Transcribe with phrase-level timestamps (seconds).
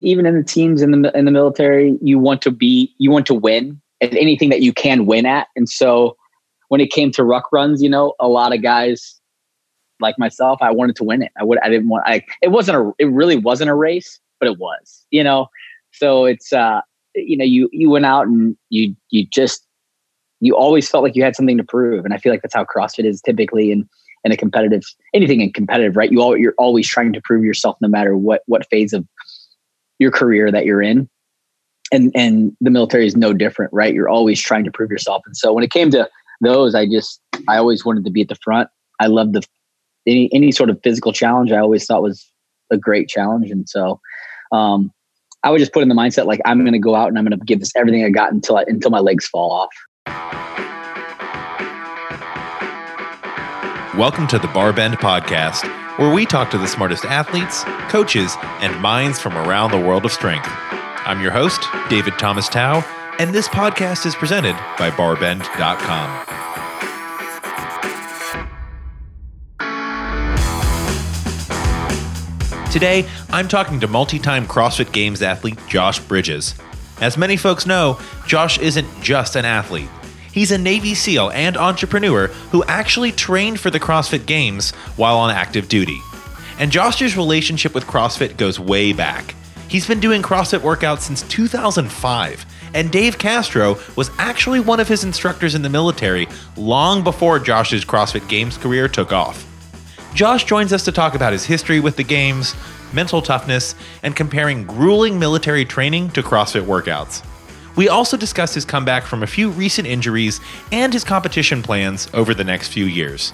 [0.00, 3.26] even in the teams in the in the military, you want to be you want
[3.26, 5.48] to win at anything that you can win at.
[5.56, 6.16] And so
[6.68, 9.20] when it came to ruck runs, you know, a lot of guys
[10.00, 11.32] like myself, I wanted to win it.
[11.38, 14.48] I would I didn't want I it wasn't a it really wasn't a race, but
[14.48, 15.48] it was, you know.
[15.92, 16.80] So it's uh
[17.14, 19.66] you know, you you went out and you you just
[20.40, 22.04] you always felt like you had something to prove.
[22.04, 23.88] And I feel like that's how CrossFit is typically in
[24.24, 24.82] in a competitive
[25.14, 26.12] anything in competitive, right?
[26.12, 29.06] You all you're always trying to prove yourself no matter what what phase of
[29.98, 31.08] your career that you're in.
[31.92, 33.94] And and the military is no different, right?
[33.94, 35.22] You're always trying to prove yourself.
[35.24, 36.08] And so when it came to
[36.40, 38.68] those, I just I always wanted to be at the front.
[39.00, 39.42] I love the
[40.06, 41.52] any any sort of physical challenge.
[41.52, 42.30] I always thought was
[42.72, 44.00] a great challenge, and so
[44.50, 44.92] um,
[45.44, 47.24] I would just put in the mindset like I'm going to go out and I'm
[47.24, 49.70] going to give this everything I got until I, until my legs fall off.
[53.96, 55.64] Welcome to the Barbend Podcast,
[55.96, 60.12] where we talk to the smartest athletes, coaches, and minds from around the world of
[60.12, 60.48] strength.
[60.48, 62.84] I'm your host, David Thomas Tao,
[63.18, 66.26] and this podcast is presented by barbend.com.
[72.70, 76.54] Today, I'm talking to multi time CrossFit Games athlete Josh Bridges.
[77.00, 79.88] As many folks know, Josh isn't just an athlete.
[80.36, 85.30] He's a Navy SEAL and entrepreneur who actually trained for the CrossFit Games while on
[85.30, 85.98] active duty.
[86.58, 89.34] And Josh's relationship with CrossFit goes way back.
[89.66, 95.04] He's been doing CrossFit workouts since 2005, and Dave Castro was actually one of his
[95.04, 96.28] instructors in the military
[96.58, 99.42] long before Josh's CrossFit Games career took off.
[100.14, 102.54] Josh joins us to talk about his history with the games,
[102.92, 107.24] mental toughness, and comparing grueling military training to CrossFit workouts.
[107.76, 110.40] We also discuss his comeback from a few recent injuries
[110.72, 113.32] and his competition plans over the next few years.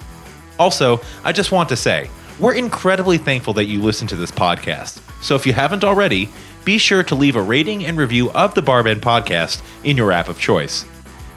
[0.59, 5.01] Also, I just want to say, we're incredibly thankful that you listen to this podcast.
[5.21, 6.29] So if you haven't already,
[6.65, 10.27] be sure to leave a rating and review of the Barbend podcast in your app
[10.27, 10.85] of choice.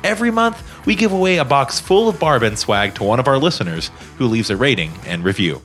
[0.04, 3.38] Every month, we give away a box full of Barbend swag to one of our
[3.38, 5.62] listeners who leaves a rating and review.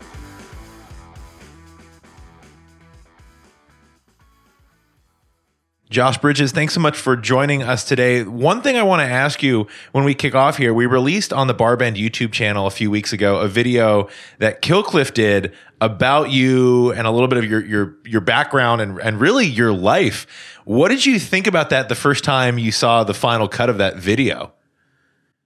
[5.92, 8.24] Josh Bridges, thanks so much for joining us today.
[8.24, 11.48] One thing I want to ask you when we kick off here, we released on
[11.48, 14.08] the Barbend YouTube channel a few weeks ago a video
[14.38, 15.52] that Killcliff did
[15.82, 19.74] about you and a little bit of your your your background and and really your
[19.74, 20.28] life.
[20.64, 23.78] What did you think about that the first time you saw the final cut of
[23.80, 24.54] that video?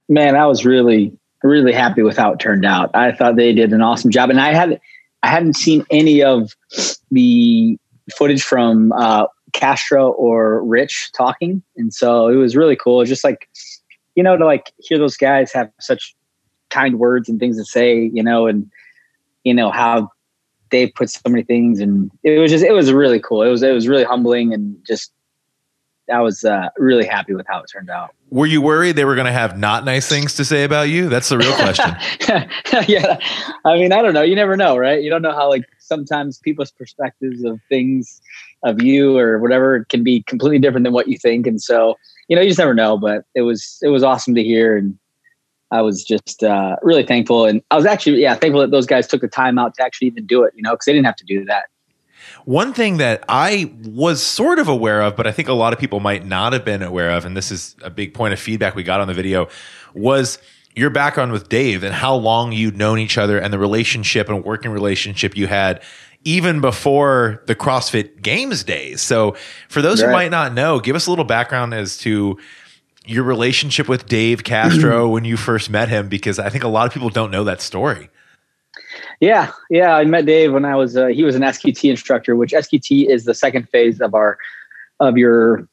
[0.07, 2.91] Man, I was really really happy with how it turned out.
[2.93, 4.79] I thought they did an awesome job, and I had
[5.23, 6.55] I hadn't seen any of
[7.09, 7.79] the
[8.15, 13.03] footage from uh, Castro or Rich talking, and so it was really cool.
[13.05, 13.49] just like
[14.15, 16.15] you know to like hear those guys have such
[16.69, 18.69] kind words and things to say, you know, and
[19.43, 20.09] you know how
[20.71, 23.41] they put so many things, and it was just it was really cool.
[23.41, 25.11] It was it was really humbling and just
[26.11, 28.13] I was uh, really happy with how it turned out.
[28.29, 31.09] Were you worried they were going to have not nice things to say about you?
[31.09, 31.95] That's the real question.
[32.87, 33.17] yeah,
[33.63, 34.21] I mean, I don't know.
[34.21, 35.01] You never know, right?
[35.01, 38.21] You don't know how like sometimes people's perspectives of things
[38.65, 41.95] of you or whatever can be completely different than what you think, and so
[42.27, 42.97] you know you just never know.
[42.97, 44.97] But it was it was awesome to hear, and
[45.71, 49.07] I was just uh, really thankful, and I was actually yeah thankful that those guys
[49.07, 51.15] took the time out to actually even do it, you know, because they didn't have
[51.17, 51.65] to do that.
[52.45, 55.79] One thing that I was sort of aware of, but I think a lot of
[55.79, 58.75] people might not have been aware of, and this is a big point of feedback
[58.75, 59.47] we got on the video,
[59.93, 60.39] was
[60.75, 64.43] your background with Dave and how long you'd known each other and the relationship and
[64.43, 65.81] working relationship you had
[66.25, 69.01] even before the CrossFit Games days.
[69.01, 69.35] So,
[69.69, 70.07] for those right.
[70.07, 72.37] who might not know, give us a little background as to
[73.05, 76.87] your relationship with Dave Castro when you first met him, because I think a lot
[76.87, 78.09] of people don't know that story.
[79.21, 79.95] Yeah, yeah.
[79.95, 83.23] I met Dave when I was uh, he was an SQT instructor, which SQT is
[83.23, 84.37] the second phase of our
[84.99, 85.67] of your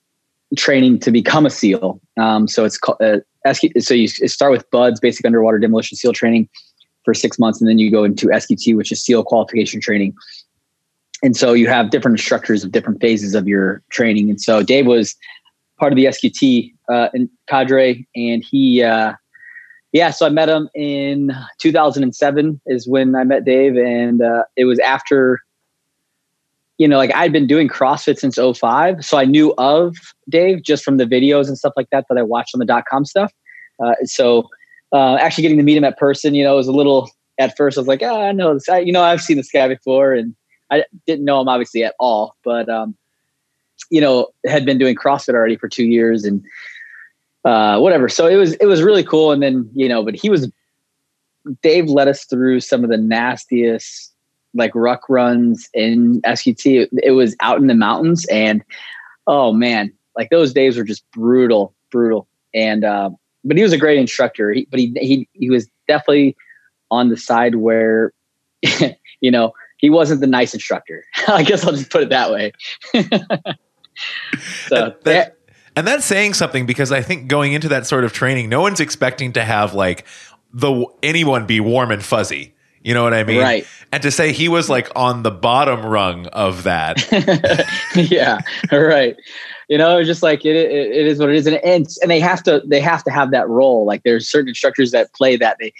[0.56, 2.00] training to become a SEAL.
[2.20, 3.18] Um, so it's called uh,
[3.50, 6.48] SQ, So you start with BUDS, basic underwater demolition SEAL training,
[7.04, 10.14] for six months, and then you go into SQT, which is SEAL qualification training.
[11.22, 14.28] And so you have different structures of different phases of your training.
[14.28, 15.14] And so Dave was
[15.78, 17.08] part of the SQT uh,
[17.48, 19.14] cadre, and he uh,
[19.92, 24.64] yeah, so I met him in 2007 is when I met Dave, and uh, it
[24.64, 25.40] was after,
[26.78, 29.94] you know, like I'd been doing CrossFit since 05, so I knew of
[30.30, 32.84] Dave just from the videos and stuff like that that I watched on the dot
[32.90, 33.32] com stuff.
[33.84, 34.48] Uh, so
[34.92, 37.76] uh, actually getting to meet him at person, you know, was a little at first.
[37.76, 38.68] I was like, oh, I know this.
[38.70, 40.34] I, you know, I've seen this guy before, and
[40.72, 42.96] I didn't know him obviously at all, but um,
[43.90, 46.42] you know, had been doing CrossFit already for two years, and
[47.44, 48.08] uh, whatever.
[48.08, 49.32] So it was it was really cool.
[49.32, 50.50] And then you know, but he was
[51.62, 54.12] Dave led us through some of the nastiest
[54.54, 56.88] like ruck runs in SQT.
[57.02, 58.62] It, was out in the mountains, and
[59.26, 62.28] oh man, like those days were just brutal, brutal.
[62.54, 63.10] And uh,
[63.44, 64.52] but he was a great instructor.
[64.52, 66.36] He, but he he he was definitely
[66.90, 68.12] on the side where
[69.20, 71.04] you know he wasn't the nice instructor.
[71.28, 72.52] I guess I'll just put it that way.
[74.68, 75.36] so that,
[75.76, 78.80] and that's saying something because I think going into that sort of training, no one's
[78.80, 80.06] expecting to have like
[80.54, 82.54] the anyone be warm and fuzzy.
[82.84, 83.40] You know what I mean?
[83.40, 83.66] Right.
[83.92, 86.98] And to say he was like on the bottom rung of that.
[88.10, 88.40] yeah.
[88.72, 89.16] Right.
[89.68, 92.10] You know, it's just like it, it, it is what it is, and, and and
[92.10, 93.86] they have to they have to have that role.
[93.86, 95.56] Like there's certain instructors that play that.
[95.60, 95.72] They,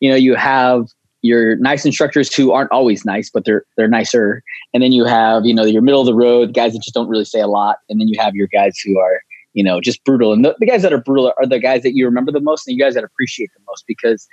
[0.00, 0.88] you know, you have
[1.22, 4.42] your nice instructors who aren't always nice, but they're they're nicer,
[4.72, 7.08] and then you have you know your middle of the road guys that just don't
[7.08, 9.22] really say a lot, and then you have your guys who are
[9.54, 10.32] you know just brutal.
[10.32, 12.66] And the, the guys that are brutal are the guys that you remember the most,
[12.66, 14.28] and you guys that appreciate the most because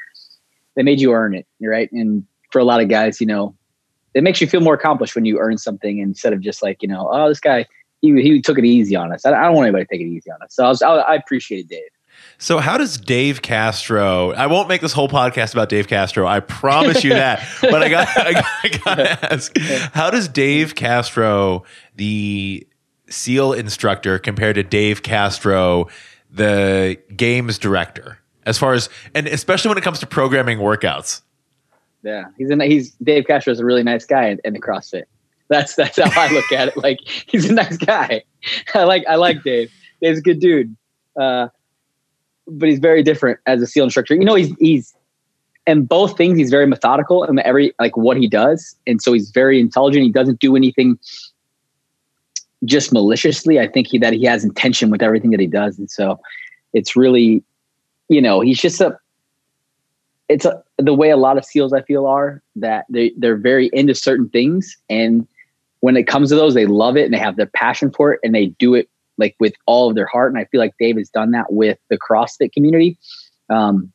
[0.75, 1.91] they made you earn it, right?
[1.91, 3.55] And for a lot of guys, you know,
[4.13, 6.87] it makes you feel more accomplished when you earn something instead of just like, you
[6.87, 7.65] know, oh, this guy,
[8.01, 9.25] he, he took it easy on us.
[9.25, 10.55] I, I don't want anybody to take it easy on us.
[10.55, 11.81] So I, was, I, I appreciated Dave.
[12.37, 14.31] So how does Dave Castro?
[14.31, 16.27] I won't make this whole podcast about Dave Castro.
[16.27, 17.45] I promise you that.
[17.61, 18.33] but I got I
[18.83, 19.57] got, to ask:
[19.93, 21.63] How does Dave Castro,
[21.95, 22.67] the
[23.09, 25.87] SEAL instructor, compare to Dave Castro,
[26.29, 28.19] the games director?
[28.45, 31.21] As far as and especially when it comes to programming workouts.
[32.03, 35.05] Yeah, he's a, he's Dave Castro is a really nice guy in, in the CrossFit.
[35.47, 36.77] That's that's how I look at it.
[36.77, 38.23] Like he's a nice guy.
[38.73, 39.71] I like I like Dave.
[40.01, 40.75] Dave's a good dude.
[41.19, 41.47] Uh,
[42.47, 44.15] but he's very different as a SEAL instructor.
[44.15, 44.95] You know, he's he's
[45.67, 49.31] and both things he's very methodical in every like what he does, and so he's
[49.31, 50.03] very intelligent.
[50.03, 50.99] He doesn't do anything
[52.63, 53.59] just maliciously.
[53.59, 56.19] I think he that he has intention with everything that he does, and so
[56.73, 57.43] it's really,
[58.09, 58.97] you know, he's just a
[60.27, 63.69] it's a, the way a lot of seals I feel are that they they're very
[63.73, 65.27] into certain things, and
[65.79, 68.19] when it comes to those, they love it and they have their passion for it,
[68.23, 70.31] and they do it like with all of their heart.
[70.31, 72.97] And I feel like Dave has done that with the CrossFit community,
[73.49, 73.91] um,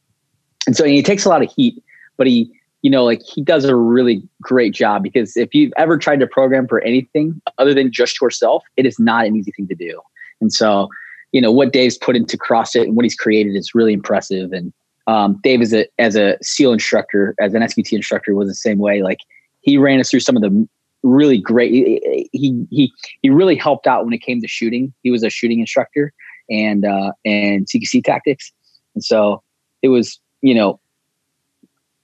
[0.66, 1.82] and so and he takes a lot of heat,
[2.16, 2.50] but he
[2.82, 6.26] you know like he does a really great job because if you've ever tried to
[6.26, 10.00] program for anything other than just yourself, it is not an easy thing to do,
[10.40, 10.88] and so.
[11.32, 14.72] You know what Dave's put into CrossFit and what he's created is really impressive, and
[15.06, 18.78] um, Dave is a as a SEAL instructor, as an SQT instructor, was the same
[18.78, 19.02] way.
[19.02, 19.18] Like
[19.60, 20.68] he ran us through some of the
[21.02, 21.72] really great.
[21.72, 22.92] He he
[23.22, 24.92] he really helped out when it came to shooting.
[25.02, 26.12] He was a shooting instructor
[26.50, 28.52] and uh, and CQC tactics,
[28.94, 29.42] and so
[29.82, 30.80] it was you know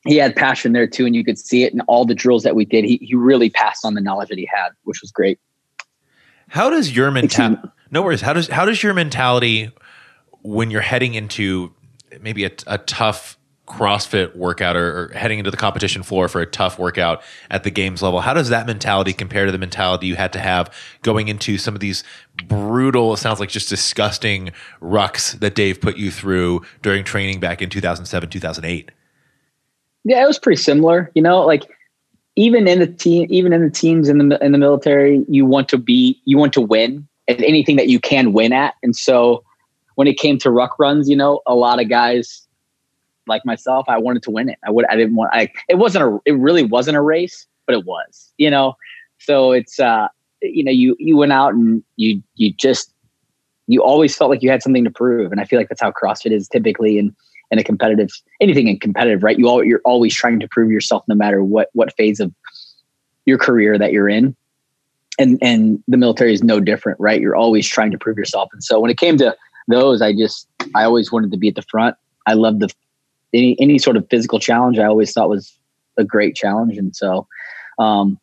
[0.07, 2.55] he had passion there too, and you could see it in all the drills that
[2.55, 2.85] we did.
[2.85, 5.39] He he really passed on the knowledge that he had, which was great.
[6.49, 7.61] How does your mentality?
[7.91, 8.21] No worries.
[8.21, 9.71] How does how does your mentality
[10.43, 11.73] when you're heading into
[12.21, 13.36] maybe a, a tough
[13.67, 17.71] CrossFit workout or, or, heading into the competition floor for a tough workout at the
[17.71, 18.21] games level.
[18.21, 20.73] How does that mentality compare to the mentality you had to have
[21.03, 22.05] going into some of these
[22.47, 27.61] brutal, it sounds like just disgusting rucks that Dave put you through during training back
[27.61, 28.91] in 2007, 2008?
[30.05, 31.11] Yeah, it was pretty similar.
[31.17, 31.65] You know, like
[32.37, 35.69] even in the team, even in the teams in the in the military, you want
[35.71, 39.43] to be, you want to win at anything that you can win at, and so
[39.97, 42.46] when it came to ruck runs, you know, a lot of guys
[43.27, 44.59] like myself, I wanted to win it.
[44.67, 47.75] I would, I didn't want, I, it wasn't a, it really wasn't a race, but
[47.75, 48.77] it was, you know,
[49.19, 50.09] so it's, uh,
[50.43, 52.93] you know, you, you went out and you, you just,
[53.67, 55.33] you always felt like you had something to prove.
[55.33, 57.15] And I feel like that's how CrossFit is typically in,
[57.51, 58.11] in a competitive,
[58.41, 59.39] anything in competitive, right?
[59.39, 62.33] You all, you're always trying to prove yourself no matter what, what phase of
[63.25, 64.37] your career that you're in.
[65.19, 67.21] And, and the military is no different, right?
[67.21, 68.51] You're always trying to prove yourself.
[68.53, 69.37] And so when it came to,
[69.69, 71.97] those, I just I always wanted to be at the front.
[72.27, 72.73] I loved the
[73.33, 74.79] any any sort of physical challenge.
[74.79, 75.57] I always thought was
[75.97, 77.27] a great challenge, and so
[77.79, 78.19] um,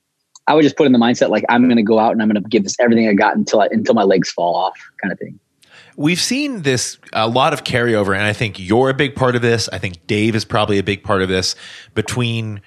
[0.47, 2.29] I would just put in the mindset like I'm going to go out and I'm
[2.29, 5.11] going to give this everything I got until I, until my legs fall off, kind
[5.11, 5.39] of thing.
[5.95, 9.41] We've seen this a lot of carryover, and I think you're a big part of
[9.41, 9.69] this.
[9.71, 11.55] I think Dave is probably a big part of this
[11.93, 12.61] between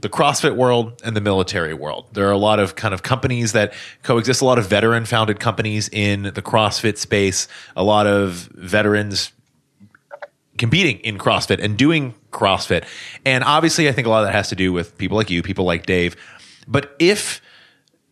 [0.00, 2.06] the CrossFit world and the military world.
[2.12, 5.40] There are a lot of kind of companies that coexist, a lot of veteran founded
[5.40, 9.32] companies in the CrossFit space, a lot of veterans
[10.58, 12.84] competing in CrossFit and doing CrossFit.
[13.24, 15.42] And obviously, I think a lot of that has to do with people like you,
[15.42, 16.16] people like Dave.
[16.66, 17.40] But if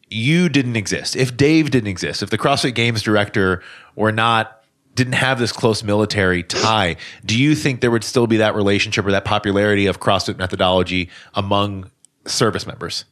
[0.09, 3.63] you didn't exist, if Dave didn't exist, if the CrossFit Games director
[3.95, 4.63] were not
[4.95, 9.05] didn't have this close military tie, do you think there would still be that relationship
[9.05, 11.91] or that popularity of CrossFit methodology among
[12.25, 13.05] service members?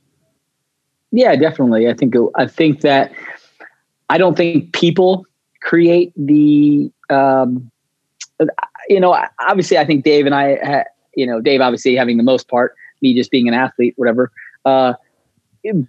[1.13, 1.89] Yeah, definitely.
[1.89, 3.13] I think I think that
[4.09, 5.27] I don't think people
[5.61, 7.71] create the um,
[8.89, 10.85] you know obviously I think Dave and I
[11.17, 14.31] you know Dave obviously having the most part me just being an athlete whatever
[14.65, 14.95] uh,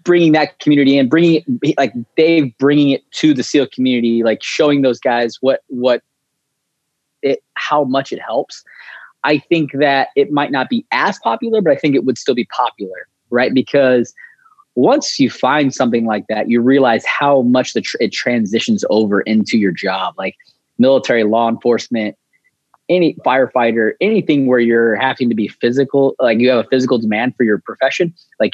[0.04, 4.42] bringing that community in, bringing it, like Dave bringing it to the SEAL community, like
[4.42, 6.02] showing those guys what what
[7.22, 8.64] it how much it helps.
[9.24, 12.36] I think that it might not be as popular, but I think it would still
[12.36, 13.54] be popular, right?
[13.54, 14.14] Because
[14.76, 19.22] once you find something like that, you realize how much the tr- it transitions over
[19.22, 20.36] into your job, like
[20.78, 22.16] military, law enforcement,
[22.90, 27.36] any firefighter, anything where you're having to be physical, like you have a physical demand
[27.36, 28.54] for your profession, like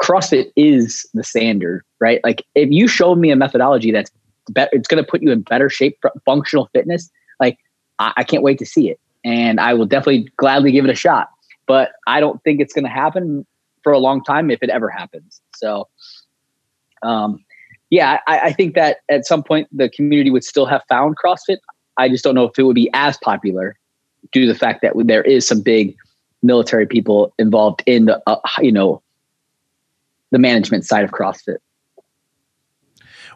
[0.00, 2.20] CrossFit is the standard, right?
[2.22, 4.10] Like if you show me a methodology that's
[4.50, 7.10] better, it's going to put you in better shape functional fitness.
[7.40, 7.58] Like
[7.98, 10.94] I, I can't wait to see it, and I will definitely gladly give it a
[10.96, 11.28] shot.
[11.66, 13.46] But I don't think it's going to happen
[13.82, 15.40] for a long time if it ever happens.
[15.56, 15.88] So,
[17.02, 17.44] um,
[17.90, 21.58] yeah, I, I think that at some point the community would still have found CrossFit.
[21.96, 23.76] I just don't know if it would be as popular
[24.32, 25.96] due to the fact that there is some big
[26.42, 29.02] military people involved in the uh, you know
[30.30, 31.58] the management side of CrossFit.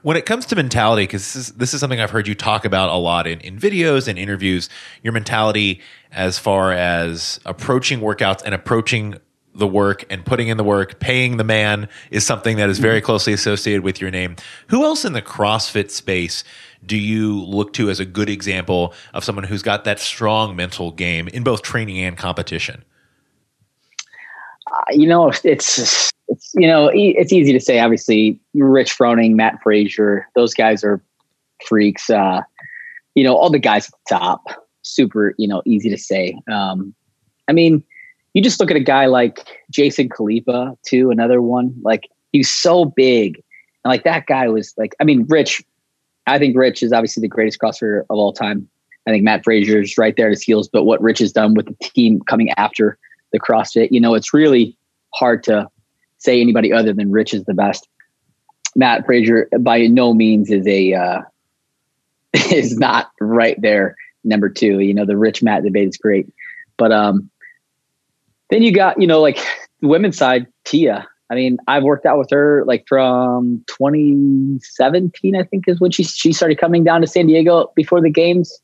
[0.03, 2.65] When it comes to mentality, because this is, this is something I've heard you talk
[2.65, 4.71] about a lot in, in videos and interviews,
[5.03, 9.17] your mentality as far as approaching workouts and approaching
[9.55, 12.99] the work and putting in the work, paying the man is something that is very
[12.99, 13.07] mm-hmm.
[13.07, 14.37] closely associated with your name.
[14.69, 16.45] Who else in the CrossFit space
[16.85, 20.91] do you look to as a good example of someone who's got that strong mental
[20.91, 22.85] game in both training and competition?
[24.71, 27.81] Uh, you know, it's it's you know it's easy to say.
[27.81, 31.03] Obviously, Rich Froning, Mat Fraser, those guys are
[31.67, 32.09] freaks.
[32.09, 32.43] Uh,
[33.15, 35.35] you know, all the guys at the top, super.
[35.39, 36.39] You know, easy to say.
[36.51, 36.95] Um,
[37.49, 37.83] I mean,
[38.35, 41.11] you just look at a guy like Jason Khalipa, too.
[41.11, 43.43] Another one like he's so big,
[43.85, 44.95] and like that guy was like.
[45.01, 45.63] I mean, Rich.
[46.31, 48.69] I think Rich is obviously the greatest CrossFitter of all time.
[49.07, 51.55] I think Mat Fraser is right there at his heels, but what Rich has done
[51.55, 52.99] with the team coming after
[53.33, 54.77] the CrossFit, you know, it's really
[55.15, 55.69] hard to
[56.19, 57.89] say anybody other than Rich is the best.
[58.77, 61.23] Mat Fraser by no means is a uh,
[62.53, 64.79] is not right there number two.
[64.79, 66.29] You know, the Rich Matt debate is great,
[66.77, 67.29] but um,
[68.51, 69.39] then you got you know like
[69.81, 71.09] the women's side, Tia.
[71.31, 76.03] I mean, I've worked out with her like from 2017, I think is when she
[76.03, 78.61] she started coming down to San Diego before the games.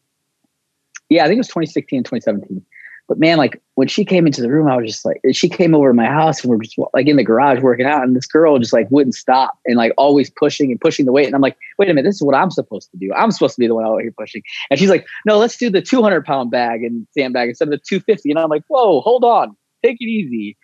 [1.09, 2.65] Yeah, I think it was 2016 and 2017.
[3.09, 5.77] But man, like when she came into the room, I was just like, she came
[5.77, 8.27] over to my house and we're just like in the garage working out, and this
[8.27, 11.27] girl just like wouldn't stop and like always pushing and pushing the weight.
[11.27, 13.13] And I'm like, wait a minute, this is what I'm supposed to do.
[13.15, 14.43] I'm supposed to be the one out here pushing.
[14.71, 17.79] And she's like, no, let's do the 200 pound bag and sandbag instead of the
[17.79, 18.31] 250.
[18.31, 20.57] And I'm like, whoa, hold on, take it easy.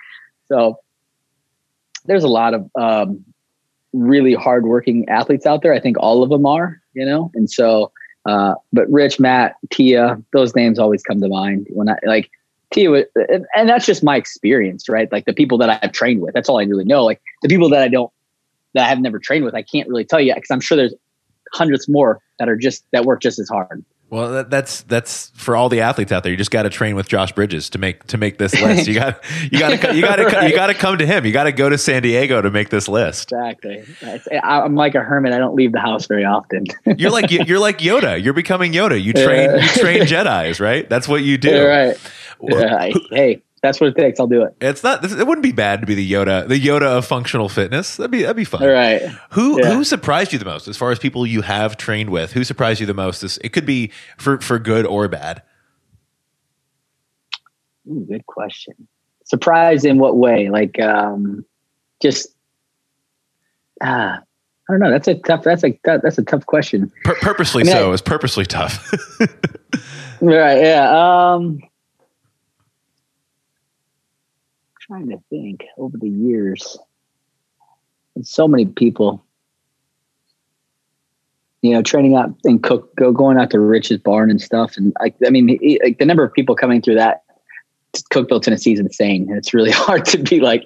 [0.49, 0.81] So
[2.07, 3.25] there's a lot of um,
[3.93, 5.73] really hardworking athletes out there.
[5.73, 7.93] I think all of them are, you know, and so
[8.25, 12.31] uh, but Rich, Matt, Tia, those names always come to mind when I like
[12.73, 15.11] Tia, and, and that's just my experience, right?
[15.11, 17.05] Like the people that I've trained with, that's all I really know.
[17.05, 18.13] Like the people that I don't,
[18.75, 20.95] that I have never trained with, I can't really tell you because I'm sure there's
[21.53, 23.85] hundreds more that are just that work just as hard.
[24.13, 26.31] Well, that, that's that's for all the athletes out there.
[26.31, 28.87] You just got to train with Josh Bridges to make to make this list.
[28.87, 30.51] You got you got to you got to right.
[30.51, 31.25] you got to come to him.
[31.25, 33.33] You got to go to San Diego to make this list.
[33.33, 33.83] Exactly.
[34.43, 35.33] I'm like a hermit.
[35.33, 36.67] I don't leave the house very often.
[36.99, 38.23] you're like you're like Yoda.
[38.23, 39.03] You're becoming Yoda.
[39.03, 39.57] You train yeah.
[39.57, 40.87] you train Jedi's, right?
[40.91, 41.51] That's what you do.
[41.63, 41.99] Yeah, right.
[42.43, 44.19] Yeah, hey, that's what it takes.
[44.19, 44.57] I'll do it.
[44.61, 45.05] It's not.
[45.05, 47.97] It wouldn't be bad to be the Yoda, the Yoda of functional fitness.
[47.97, 48.63] That'd be that'd be fun.
[48.63, 49.03] All right.
[49.31, 49.73] Who yeah.
[49.73, 52.33] who surprised you the most as far as people you have trained with?
[52.33, 53.21] Who surprised you the most?
[53.21, 55.43] This it could be for for good or bad.
[57.89, 58.75] Ooh, good question.
[59.25, 60.49] Surprise in what way?
[60.51, 61.45] Like, um,
[62.01, 62.29] just
[63.81, 64.19] ah,
[64.69, 64.91] I don't know.
[64.91, 65.45] That's a tough.
[65.45, 66.91] That's a that's a tough question.
[67.05, 67.91] Pur- purposely I mean, so.
[67.91, 68.93] I, it's purposely tough.
[70.21, 70.61] right.
[70.63, 71.35] Yeah.
[71.35, 71.61] Um
[74.87, 76.77] trying to think over the years.
[78.17, 79.25] And so many people,
[81.63, 84.77] you know, training out and cook, go going out to Rich's barn and stuff.
[84.77, 87.23] And like, I mean, he, like the number of people coming through that
[88.13, 89.29] Cookeville Tennessee is insane.
[89.29, 90.65] And it's really hard to be like,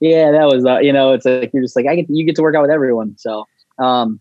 [0.00, 2.36] yeah, that was, uh, you know, it's like, you're just like, I get, you get
[2.36, 3.14] to work out with everyone.
[3.18, 3.46] So,
[3.78, 4.20] um,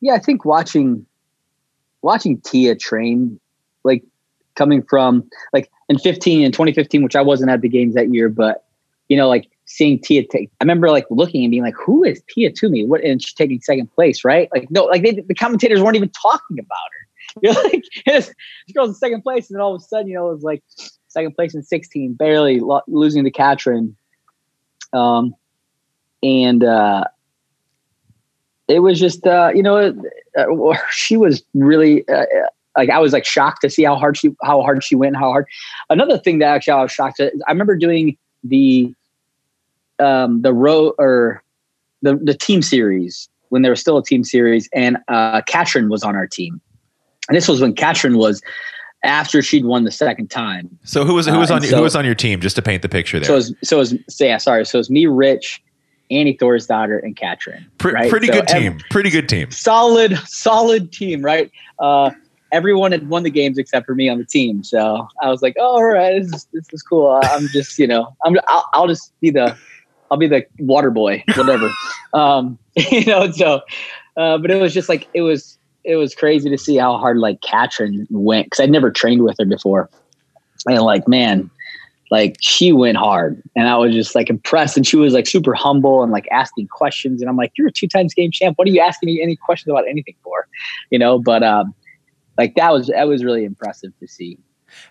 [0.00, 1.06] yeah, I think watching,
[2.02, 3.38] watching Tia train,
[3.84, 4.02] like
[4.58, 8.28] coming from like in 15 and 2015, which I wasn't at the games that year,
[8.28, 8.64] but
[9.08, 12.22] you know, like seeing Tia take, I remember like looking and being like, who is
[12.28, 12.84] Tia Toomey?
[12.84, 14.48] What, and she's taking second place, right?
[14.52, 17.40] Like, no, like they, the commentators weren't even talking about her.
[17.42, 18.34] You're like, this
[18.74, 19.48] girl's in second place.
[19.48, 20.62] And then all of a sudden, you know, it was like
[21.08, 23.96] second place in 16, barely lo- losing to Katrin.
[24.92, 25.34] Um,
[26.22, 27.04] and, uh,
[28.66, 29.94] it was just, uh, you know,
[30.36, 32.26] uh, she was really, uh,
[32.76, 35.30] like I was like shocked to see how hard she how hard she went, how
[35.30, 35.46] hard.
[35.90, 38.94] Another thing that actually I was shocked at, I remember doing the
[39.98, 41.42] um, the row or
[42.02, 46.02] the the team series when there was still a team series, and uh, Katrin was
[46.02, 46.60] on our team.
[47.28, 48.42] And this was when Katrin was
[49.04, 50.78] after she'd won the second time.
[50.84, 52.40] So who was who was uh, on so, who was on your team?
[52.40, 53.26] Just to paint the picture there.
[53.26, 54.64] So it was, so it was so yeah, sorry.
[54.64, 55.62] So it was me, Rich,
[56.10, 57.66] Annie Thorisdottir, and Katrin.
[57.82, 58.10] Right?
[58.10, 58.72] Pretty so good team.
[58.74, 59.50] Every, pretty good team.
[59.50, 61.50] Solid, solid team, right?
[61.78, 62.10] Uh,
[62.52, 64.62] everyone had won the games except for me on the team.
[64.64, 67.20] So I was like, oh, all right, this is, this is cool.
[67.22, 69.56] I'm just, you know, I'm, I'll, I'll just be the,
[70.10, 71.70] I'll be the water boy, whatever.
[72.14, 73.60] um, you know, so,
[74.16, 77.18] uh, but it was just like, it was, it was crazy to see how hard
[77.18, 78.50] like Katrin went.
[78.50, 79.88] Cause I'd never trained with her before.
[80.66, 81.50] And like, man,
[82.10, 84.76] like she went hard and I was just like impressed.
[84.76, 87.20] And she was like super humble and like asking questions.
[87.20, 88.58] And I'm like, you're a two times game champ.
[88.58, 90.48] What are you asking me any questions about anything for?
[90.90, 91.74] You know, but, um,
[92.38, 94.38] like that was that was really impressive to see.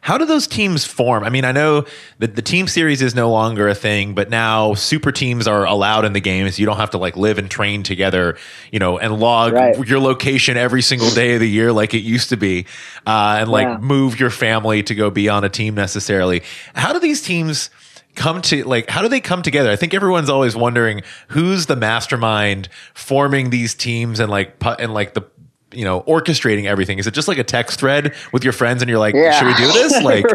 [0.01, 1.23] How do those teams form?
[1.23, 1.85] I mean, I know
[2.19, 6.05] that the team series is no longer a thing, but now super teams are allowed
[6.05, 6.59] in the games.
[6.59, 8.37] You don't have to like live and train together,
[8.71, 9.87] you know, and log right.
[9.87, 12.65] your location every single day of the year like it used to be,
[13.05, 13.77] uh, and like yeah.
[13.77, 16.43] move your family to go be on a team necessarily.
[16.75, 17.69] How do these teams?
[18.15, 21.75] come to like how do they come together i think everyone's always wondering who's the
[21.75, 25.21] mastermind forming these teams and like put and like the
[25.77, 26.97] you know orchestrating everything?
[26.97, 29.31] Is it just like a text thread with your friends and you're like, yeah.
[29.31, 30.03] should we do this?
[30.07, 30.25] Like,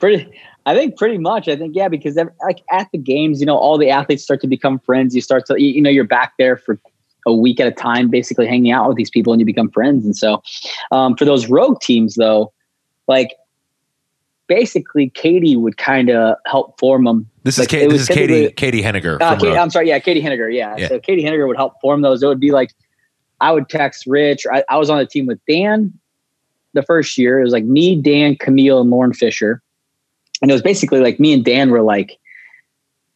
[0.00, 0.30] pretty.
[0.66, 1.48] I think pretty much.
[1.48, 4.46] I think yeah, because like at the games, you know, all the athletes start to
[4.46, 5.14] become friends.
[5.14, 6.78] You start to you know you're back there for
[7.26, 10.04] a week at a time, basically hanging out with these people, and you become friends.
[10.04, 10.42] And so,
[10.92, 12.52] um, for those rogue teams, though,
[13.08, 13.34] like
[14.46, 17.28] basically Katie would kind of help form them.
[17.42, 19.20] This like, is Katie, this is Katie Katie Henniger.
[19.20, 20.54] Uh, Katie, I'm sorry, yeah, Katie Henniger.
[20.54, 20.76] Yeah.
[20.76, 20.88] yeah.
[20.88, 22.22] So Katie Henniger would help form those.
[22.22, 22.70] It would be like
[23.44, 24.46] I would text Rich.
[24.50, 25.92] I, I was on the team with Dan
[26.72, 27.38] the first year.
[27.38, 29.60] It was like me, Dan, Camille, and Lauren Fisher.
[30.40, 32.18] And it was basically like me and Dan were like,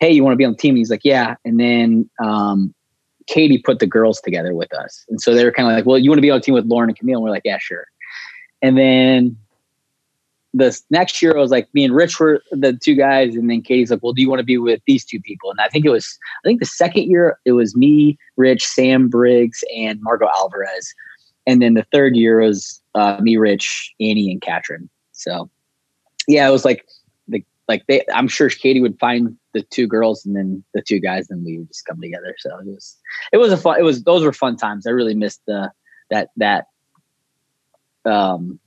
[0.00, 0.72] hey, you want to be on the team?
[0.72, 1.36] And he's like, yeah.
[1.46, 2.74] And then um,
[3.26, 5.06] Katie put the girls together with us.
[5.08, 6.54] And so they were kind of like, well, you want to be on the team
[6.54, 7.16] with Lauren and Camille?
[7.16, 7.86] And we're like, yeah, sure.
[8.60, 9.34] And then
[10.54, 13.62] this next year, it was like me and Rich were the two guys, and then
[13.62, 15.84] Katie's like, "Well, do you want to be with these two people?" And I think
[15.84, 20.28] it was, I think the second year it was me, Rich, Sam Briggs, and Margot
[20.34, 20.94] Alvarez,
[21.46, 24.88] and then the third year was uh, me, Rich, Annie, and Katrin.
[25.12, 25.50] So,
[26.26, 26.86] yeah, it was like
[27.28, 28.04] the like they.
[28.14, 31.58] I'm sure Katie would find the two girls and then the two guys, and we
[31.58, 32.34] would just come together.
[32.38, 32.96] So it was
[33.32, 33.78] it was a fun.
[33.78, 34.86] It was those were fun times.
[34.86, 35.70] I really missed the
[36.10, 36.66] that that
[38.06, 38.58] um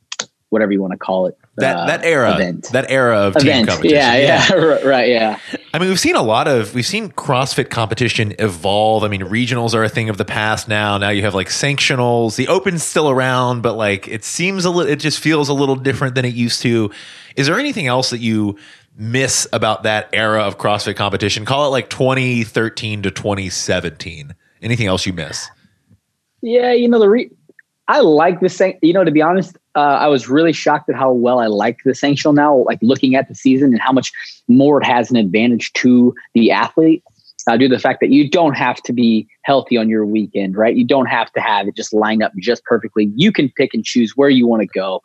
[0.51, 1.37] whatever you want to call it.
[1.55, 2.69] That uh, that era, event.
[2.73, 3.45] that era of event.
[3.45, 3.97] team competition.
[3.97, 5.39] Yeah, yeah, yeah, right, yeah.
[5.73, 9.03] I mean, we've seen a lot of we've seen CrossFit competition evolve.
[9.03, 10.97] I mean, regionals are a thing of the past now.
[10.97, 12.35] Now you have like sanctionals.
[12.35, 14.91] The Open's still around, but like it seems a little.
[14.91, 16.91] It just feels a little different than it used to.
[17.35, 18.57] Is there anything else that you
[18.97, 21.45] miss about that era of CrossFit competition?
[21.45, 24.35] Call it like 2013 to 2017.
[24.61, 25.49] Anything else you miss?
[26.41, 27.31] Yeah, you know the re-
[27.87, 28.77] I like the same.
[28.81, 31.79] You know, to be honest, uh, I was really shocked at how well I like
[31.85, 32.57] the sanctional now.
[32.65, 34.11] Like looking at the season and how much
[34.47, 37.03] more it has an advantage to the athlete.
[37.49, 40.55] Uh, due to the fact that you don't have to be healthy on your weekend,
[40.55, 40.75] right?
[40.75, 43.11] You don't have to have it just line up just perfectly.
[43.15, 45.01] You can pick and choose where you want to go,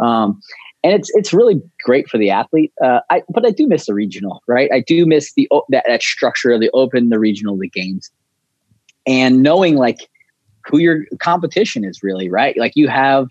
[0.00, 0.40] um,
[0.82, 2.72] and it's it's really great for the athlete.
[2.84, 4.68] Uh, I, but I do miss the regional, right?
[4.72, 8.10] I do miss the that, that structure of the open, the regional, the games,
[9.06, 10.08] and knowing like
[10.66, 12.56] who your competition is really, right?
[12.56, 13.28] Like you have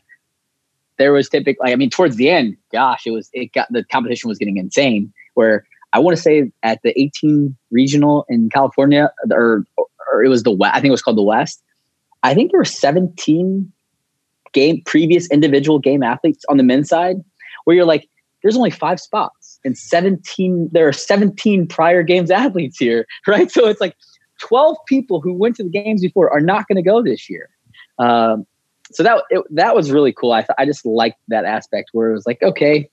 [0.97, 4.27] there was typically I mean towards the end, gosh, it was it got the competition
[4.27, 9.63] was getting insane where I want to say at the 18 regional in California or
[10.11, 11.63] or it was the West, I think it was called the West.
[12.23, 13.71] I think there were 17
[14.53, 17.17] game previous individual game athletes on the men's side
[17.65, 18.07] where you're like
[18.41, 23.51] there's only five spots and 17 there are 17 prior games athletes here, right?
[23.51, 23.95] So it's like
[24.41, 27.49] 12 people who went to the games before are not going to go this year.
[27.97, 28.45] Um,
[28.91, 30.31] so that it, that was really cool.
[30.31, 32.89] I th- I just liked that aspect where it was like, okay,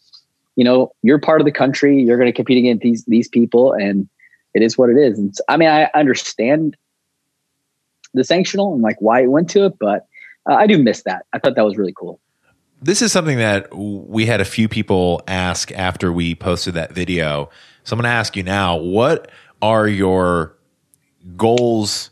[0.57, 2.03] you know, you're part of the country.
[2.03, 4.09] You're going to compete against these these people, and
[4.55, 5.19] it is what it is.
[5.19, 6.77] And so, I mean, I understand
[8.15, 10.07] the sanctional and like why it went to it, but
[10.49, 11.25] uh, I do miss that.
[11.33, 12.21] I thought that was really cool.
[12.83, 17.49] This is something that we had a few people ask after we posted that video.
[17.85, 20.57] So I'm going to ask you now: What are your
[21.37, 22.11] goals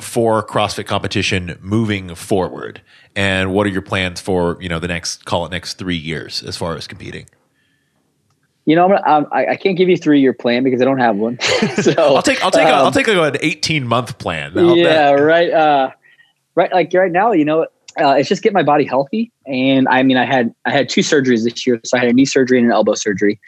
[0.00, 2.82] for CrossFit competition moving forward?
[3.14, 6.42] And what are your plans for, you know, the next, call it next three years
[6.42, 7.26] as far as competing?
[8.66, 10.98] You know, I'm, I'm, I, I can't give you three year plan because I don't
[10.98, 11.38] have one.
[11.82, 14.52] so I'll take I'll take um, a, I'll take a, an 18 month plan.
[14.76, 15.50] yeah, right.
[15.50, 15.90] Uh,
[16.54, 16.72] right.
[16.72, 17.66] Like right now, you know,
[17.98, 19.30] uh, it's just get my body healthy.
[19.46, 22.12] And I mean, I had I had two surgeries this year, so I had a
[22.12, 23.40] knee surgery and an elbow surgery,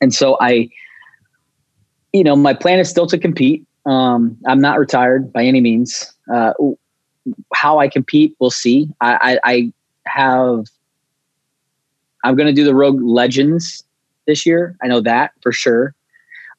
[0.00, 0.68] and so I
[2.14, 3.66] you know, my plan is still to compete.
[3.86, 6.12] Um, I'm not retired by any means.
[6.32, 6.52] Uh,
[7.54, 8.88] how I compete, we'll see.
[9.00, 9.72] I, I, I
[10.06, 10.66] have.
[12.24, 13.84] I'm going to do the Rogue Legends
[14.26, 14.76] this year.
[14.82, 15.94] I know that for sure.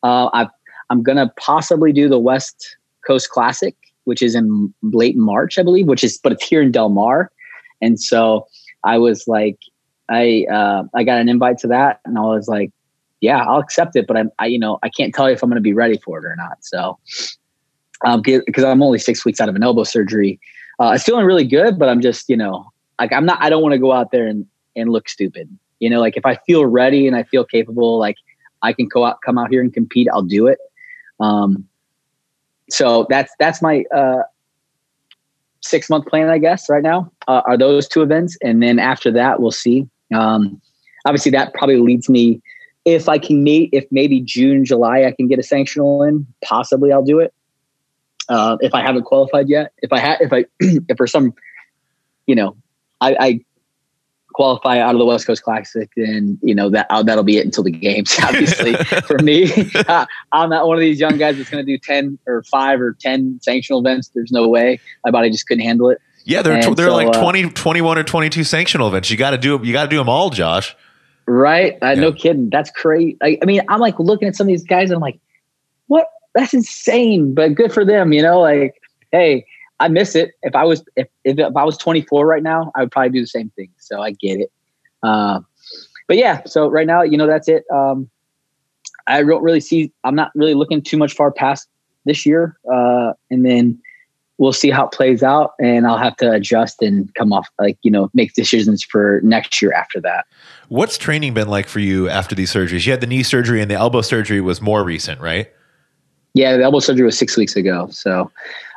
[0.03, 0.47] Uh, i
[0.91, 5.63] am going to possibly do the West Coast Classic, which is in late March, I
[5.63, 5.87] believe.
[5.87, 7.31] Which is, but it's here in Del Mar,
[7.81, 8.47] and so
[8.83, 9.57] I was like,
[10.09, 12.71] I uh, I got an invite to that, and I was like,
[13.25, 15.49] yeah, I'll accept it, but I'm, I, you know, I can't tell you if I'm
[15.49, 16.63] going to be ready for it or not.
[16.63, 16.99] So,
[18.05, 20.39] um, because I'm only six weeks out of an elbow surgery,
[20.79, 23.63] uh, I'm feeling really good, but I'm just, you know, like I'm not, I don't
[23.63, 25.49] want to go out there and, and look stupid.
[25.79, 28.17] You know, like if I feel ready and I feel capable, like
[28.61, 30.59] I can go out, come out here and compete, I'll do it.
[31.19, 31.67] Um,
[32.69, 34.21] so that's, that's my, uh,
[35.61, 38.37] six month plan, I guess, right now, uh, are those two events.
[38.43, 39.87] And then after that, we'll see.
[40.13, 40.61] Um,
[41.05, 42.41] obviously that probably leads me,
[42.85, 46.91] if I can meet, if maybe June, July, I can get a sanctional in, possibly
[46.91, 47.33] I'll do it.
[48.29, 51.33] Uh, if I haven't qualified yet, if I had, if I, if for some,
[52.27, 52.55] you know,
[53.01, 53.39] I, I,
[54.33, 57.63] qualify out of the West Coast Classic, then you know that that'll be it until
[57.63, 58.17] the games.
[58.23, 58.73] Obviously,
[59.07, 59.49] for me,
[60.33, 62.93] I'm not one of these young guys that's going to do ten or five or
[62.99, 64.09] ten sanctional events.
[64.09, 66.01] There's no way my body just couldn't handle it.
[66.25, 69.11] Yeah, they're tw- they're so, like 20, uh, 21 or 22 sanctional events.
[69.11, 70.75] You got to do you got to do them all, Josh.
[71.27, 71.73] Right?
[71.81, 71.93] Uh, yeah.
[71.95, 72.49] No kidding.
[72.49, 73.17] That's crazy.
[73.21, 75.19] I, I, mean, I'm like looking at some of these guys and I'm like,
[75.87, 76.07] what?
[76.35, 78.11] That's insane, but good for them.
[78.11, 78.75] You know, like,
[79.11, 79.45] hey,
[79.79, 80.31] I miss it.
[80.43, 83.21] If I was if, if, if I was 24 right now, I would probably do
[83.21, 83.69] the same thing.
[83.77, 84.51] So I get it.
[85.01, 85.39] Uh,
[86.07, 87.65] but yeah, so right now, you know, that's it.
[87.73, 88.09] Um,
[89.07, 89.91] I don't really see.
[90.03, 91.67] I'm not really looking too much far past
[92.05, 93.79] this year, uh, and then
[94.37, 97.77] we'll see how it plays out and I'll have to adjust and come off like,
[97.83, 100.25] you know, make decisions for next year after that.
[100.67, 102.85] What's training been like for you after these surgeries?
[102.85, 105.49] You had the knee surgery and the elbow surgery was more recent, right?
[106.33, 107.87] Yeah, the elbow surgery was six weeks ago.
[107.91, 108.29] So,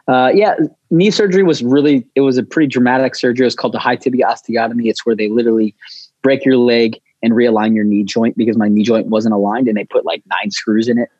[0.06, 0.54] uh, yeah,
[0.90, 3.44] knee surgery was really, it was a pretty dramatic surgery.
[3.44, 4.86] It was called the high tibia osteotomy.
[4.86, 5.74] It's where they literally
[6.22, 9.76] break your leg and realign your knee joint because my knee joint wasn't aligned and
[9.76, 11.10] they put like nine screws in it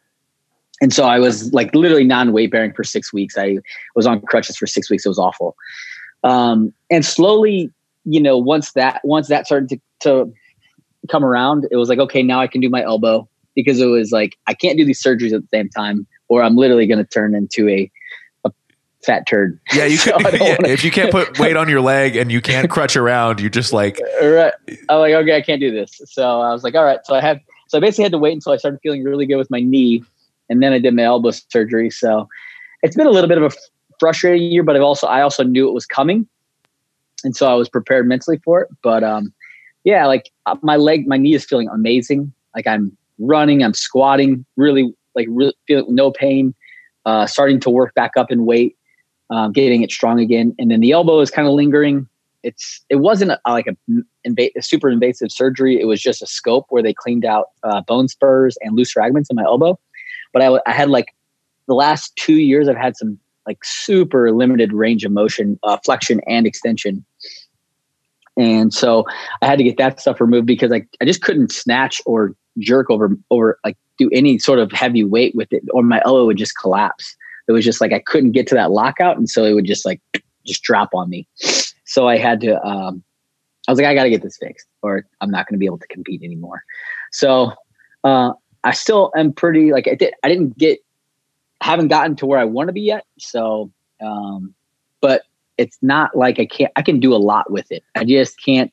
[0.80, 3.36] and so I was like literally non weight bearing for six weeks.
[3.36, 3.58] I
[3.94, 5.04] was on crutches for six weeks.
[5.04, 5.56] It was awful.
[6.24, 7.70] Um, and slowly,
[8.04, 10.32] you know, once that once that started to, to
[11.10, 14.12] come around, it was like, okay, now I can do my elbow because it was
[14.12, 17.04] like I can't do these surgeries at the same time, or I'm literally going to
[17.04, 17.90] turn into a,
[19.04, 19.58] fat turd.
[19.72, 22.40] Yeah, you so could, yeah, if you can't put weight on your leg and you
[22.40, 24.52] can't crutch around, you just like right.
[24.88, 26.00] I'm like, okay, I can't do this.
[26.06, 26.98] So I was like, all right.
[27.04, 29.36] So I have so I basically had to wait until I started feeling really good
[29.36, 30.02] with my knee
[30.48, 31.90] and then I did my elbow surgery.
[31.90, 32.28] So
[32.82, 33.56] it's been a little bit of a
[33.98, 36.26] frustrating year, but I've also I also knew it was coming,
[37.24, 38.68] and so I was prepared mentally for it.
[38.82, 39.32] But um,
[39.84, 42.32] yeah, like uh, my leg, my knee is feeling amazing.
[42.54, 46.54] Like I'm running, I'm squatting, really like really feeling no pain.
[47.06, 48.76] Uh, starting to work back up in weight,
[49.30, 52.06] um, getting it strong again, and then the elbow is kind of lingering.
[52.42, 53.76] It's it wasn't a, like a,
[54.28, 55.80] inv- a, super invasive surgery.
[55.80, 59.30] It was just a scope where they cleaned out uh, bone spurs and loose fragments
[59.30, 59.78] in my elbow
[60.32, 61.14] but I, I had like
[61.66, 66.20] the last two years, I've had some like super limited range of motion, uh, flexion
[66.26, 67.04] and extension.
[68.36, 69.04] And so
[69.42, 72.90] I had to get that stuff removed because I, I just couldn't snatch or jerk
[72.90, 76.36] over, over like do any sort of heavy weight with it or my elbow would
[76.36, 77.16] just collapse.
[77.48, 79.16] It was just like, I couldn't get to that lockout.
[79.16, 80.00] And so it would just like,
[80.46, 81.26] just drop on me.
[81.84, 83.02] So I had to, um,
[83.66, 85.66] I was like, I got to get this fixed or I'm not going to be
[85.66, 86.62] able to compete anymore.
[87.12, 87.52] So,
[88.04, 88.32] uh,
[88.64, 90.14] I still am pretty like I did.
[90.22, 90.78] I didn't get,
[91.60, 93.04] haven't gotten to where I want to be yet.
[93.18, 94.54] So, um,
[95.00, 95.22] but
[95.56, 96.72] it's not like I can't.
[96.76, 97.84] I can do a lot with it.
[97.96, 98.72] I just can't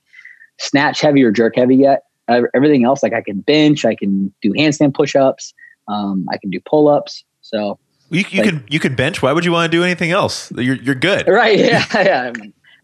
[0.58, 2.04] snatch heavy or jerk heavy yet.
[2.28, 5.54] Everything else, like I can bench, I can do handstand push-ups,
[5.88, 7.24] um, I can do pull-ups.
[7.42, 7.78] So
[8.10, 9.22] you, you like, can you can bench.
[9.22, 10.52] Why would you want to do anything else?
[10.52, 11.58] You're you're good, right?
[11.58, 12.34] Yeah, yeah.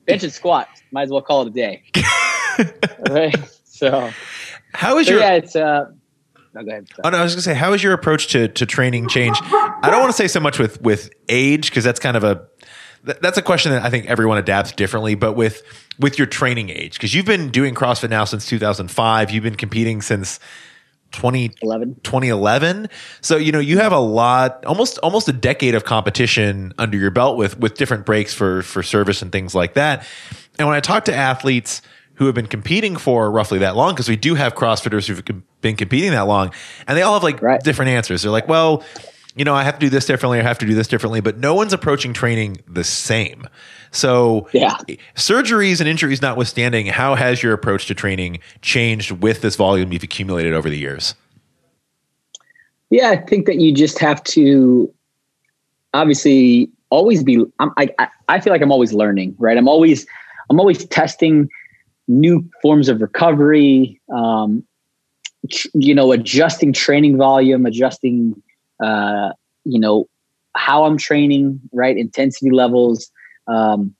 [0.06, 0.68] bench and squat.
[0.92, 1.84] Might as well call it a day.
[3.10, 3.36] right.
[3.66, 4.12] So
[4.74, 5.22] how is so your?
[5.22, 5.92] Yeah, it's uh,
[6.54, 6.88] no, go ahead.
[7.04, 9.42] Oh no, I was gonna say, how has your approach to to training changed?
[9.44, 12.48] I don't want to say so much with with age because that's kind of a
[13.04, 15.16] that's a question that I think everyone adapts differently.
[15.16, 15.64] But with
[16.00, 20.02] with your training age, because you've been doing CrossFit now since 2005, you've been competing
[20.02, 20.40] since
[21.12, 22.88] 2011 2011
[23.20, 27.12] so you know you have a lot almost almost a decade of competition under your
[27.12, 30.08] belt with with different breaks for for service and things like that
[30.58, 31.82] and when i talk to athletes
[32.14, 35.76] who have been competing for roughly that long because we do have CrossFitters who've been
[35.76, 36.52] competing that long,
[36.88, 37.62] and they all have like right.
[37.63, 38.24] different answers.
[38.24, 38.84] They're like, well,
[39.36, 41.38] you know, I have to do this differently, I have to do this differently, but
[41.38, 43.47] no one's approaching training the same.
[43.91, 44.78] So, yeah.
[45.15, 50.04] surgeries and injuries notwithstanding, how has your approach to training changed with this volume you've
[50.04, 51.15] accumulated over the years?
[52.89, 54.93] Yeah, I think that you just have to
[55.93, 57.43] obviously always be.
[57.60, 57.89] I'm, I
[58.28, 59.58] I feel like I'm always learning, right?
[59.58, 60.06] I'm always
[60.50, 61.50] I'm always testing
[62.10, 64.00] new forms of recovery.
[64.13, 64.63] Um,
[65.74, 68.42] you know, adjusting training volume, adjusting,
[68.84, 69.32] uh,
[69.64, 70.08] you know,
[70.56, 71.98] how I'm training, right?
[71.98, 73.12] Intensity levels.
[73.48, 73.96] Um,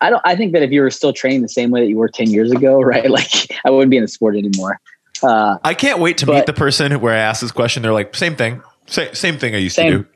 [0.00, 0.22] I don't.
[0.24, 2.30] I think that if you were still training the same way that you were ten
[2.30, 3.10] years ago, right?
[3.10, 3.30] Like
[3.64, 4.80] I wouldn't be in the sport anymore.
[5.22, 7.82] Uh, I can't wait to but, meet the person where I asked this question.
[7.82, 10.06] They're like, same thing, same same thing I used same, to do.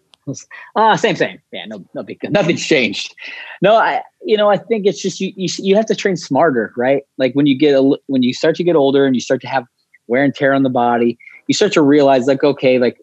[0.75, 1.39] Uh, same, same.
[1.53, 3.15] Yeah, no, no big, nothing's changed.
[3.61, 6.73] No, I, you know, I think it's just you, you, you have to train smarter,
[6.77, 7.03] right?
[7.19, 9.49] Like when you get a, when you start to get older and you start to
[9.49, 9.67] have
[10.07, 13.01] wear and tear on the body, you start to realize like, okay, like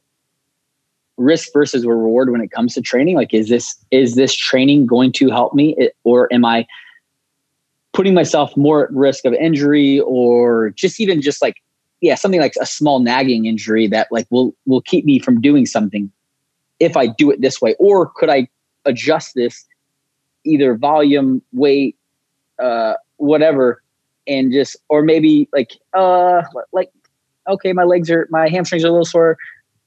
[1.18, 3.16] risk versus reward when it comes to training.
[3.16, 6.66] Like, is this is this training going to help me, or am I
[7.94, 11.62] putting myself more at risk of injury, or just even just like
[12.02, 15.66] yeah, something like a small nagging injury that like will will keep me from doing
[15.66, 16.12] something
[16.80, 18.48] if I do it this way, or could I
[18.86, 19.66] adjust this
[20.44, 21.96] either volume, weight,
[22.58, 23.84] uh, whatever,
[24.32, 26.42] and just or maybe like uh
[26.72, 26.92] like
[27.48, 29.38] okay, my legs are my hamstrings are a little sore.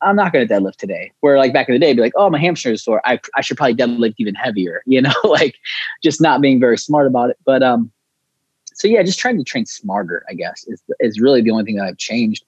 [0.02, 1.12] I'm not going to deadlift today.
[1.20, 3.00] Where like back in the day, be like, oh, my hamstrings sore.
[3.04, 5.54] I, I should probably deadlift even heavier, you know, like
[6.02, 7.38] just not being very smart about it.
[7.44, 7.90] But, um,
[8.74, 11.76] so yeah, just trying to train smarter, I guess is, is really the only thing
[11.76, 12.44] that I've changed.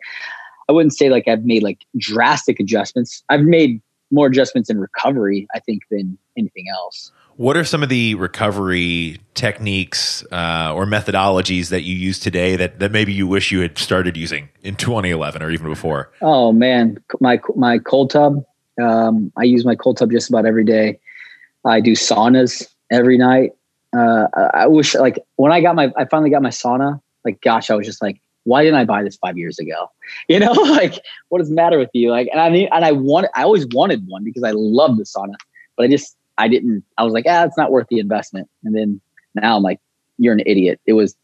[0.69, 3.23] I wouldn't say like I've made like drastic adjustments.
[3.29, 3.81] I've made
[4.11, 7.13] more adjustments in recovery, I think, than anything else.
[7.37, 12.79] What are some of the recovery techniques uh, or methodologies that you use today that,
[12.79, 16.11] that maybe you wish you had started using in 2011 or even before?
[16.23, 18.43] Oh man, my my cold tub.
[18.81, 20.99] Um, I use my cold tub just about every day.
[21.67, 23.53] I do saunas every night.
[23.95, 27.01] Uh, I wish like when I got my I finally got my sauna.
[27.23, 29.91] Like gosh, I was just like, why didn't I buy this five years ago?
[30.29, 30.95] You know, like
[31.29, 32.11] what does the matter with you?
[32.11, 35.03] Like, and I mean, and I wanted, I always wanted one because I love the
[35.03, 35.35] sauna,
[35.77, 38.49] but I just I didn't, I was like, ah, it's not worth the investment.
[38.65, 39.01] And then
[39.35, 39.81] now I'm like,
[40.19, 40.81] you're an idiot.
[40.87, 41.17] It was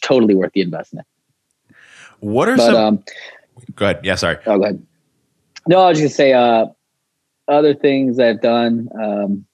[0.00, 1.06] totally worth the investment.
[2.20, 3.04] What are but, some, um,
[3.74, 4.00] go ahead.
[4.04, 4.38] Yeah, sorry.
[4.46, 4.86] Oh, go ahead.
[5.66, 6.66] No, I was just gonna say, uh,
[7.46, 9.44] other things I've done, um,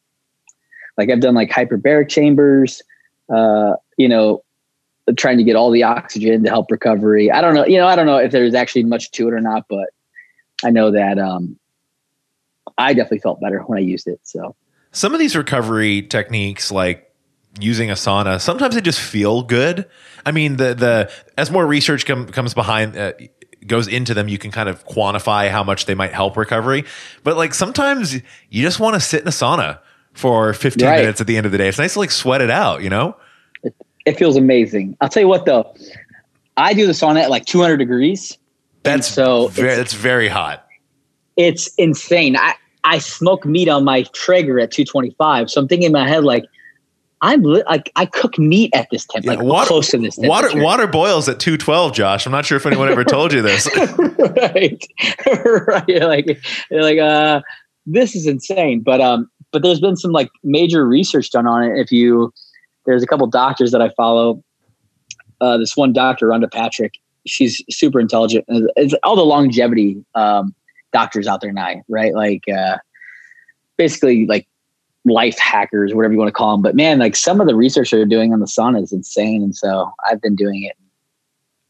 [0.96, 2.82] like I've done like hyperbaric chambers,
[3.34, 4.42] uh, you know,
[5.16, 7.30] trying to get all the oxygen to help recovery.
[7.30, 9.40] I don't know, you know, I don't know if there's actually much to it or
[9.40, 9.90] not, but
[10.64, 11.58] I know that, um,
[12.78, 14.20] I definitely felt better when I used it.
[14.22, 14.56] So
[14.94, 17.12] some of these recovery techniques, like
[17.60, 19.86] using a sauna, sometimes they just feel good.
[20.24, 22.96] I mean, the the as more research com- comes behind.
[22.96, 23.12] Uh,
[23.66, 26.84] goes into them you can kind of quantify how much they might help recovery
[27.22, 28.12] but like sometimes
[28.50, 29.78] you just want to sit in a sauna
[30.12, 31.00] for 15 right.
[31.00, 32.90] minutes at the end of the day it's nice to like sweat it out you
[32.90, 33.16] know
[33.62, 35.74] it, it feels amazing i'll tell you what though
[36.58, 38.36] i do the sauna at like 200 degrees
[38.82, 40.66] that's so very, it's very hot
[41.38, 42.54] it's insane i
[42.84, 45.50] I smoke meat on my Traeger at 225.
[45.50, 46.44] So I'm thinking in my head, like,
[47.22, 50.50] I'm li- like I cook meat at this temperature, yeah, like close to this Water
[50.62, 52.26] water boils at 212, Josh.
[52.26, 53.66] I'm not sure if anyone ever told you this.
[53.76, 54.86] right.
[55.66, 55.88] right.
[55.88, 56.26] You're like
[56.70, 57.40] you're like uh
[57.86, 58.80] this is insane.
[58.80, 61.78] But um but there's been some like major research done on it.
[61.78, 62.30] If you
[62.84, 64.42] there's a couple doctors that I follow.
[65.40, 66.94] Uh, this one doctor, Rhonda Patrick,
[67.26, 68.44] she's super intelligent.
[68.48, 70.54] It's all the longevity um,
[70.94, 72.14] doctors out there now, right?
[72.14, 72.78] Like uh,
[73.76, 74.48] basically like
[75.04, 76.62] life hackers, whatever you want to call them.
[76.62, 79.54] But man, like some of the research they're doing on the sauna is insane, and
[79.54, 80.76] so I've been doing it.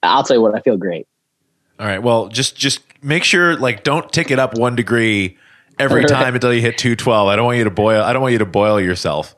[0.05, 1.09] I'll tell you what, I feel great.
[1.81, 2.01] All right.
[2.03, 5.37] Well, just just make sure like don't tick it up one degree
[5.81, 7.27] every time until you hit two twelve.
[7.27, 8.03] I don't want you to boil.
[8.03, 9.35] I don't want you to boil yourself.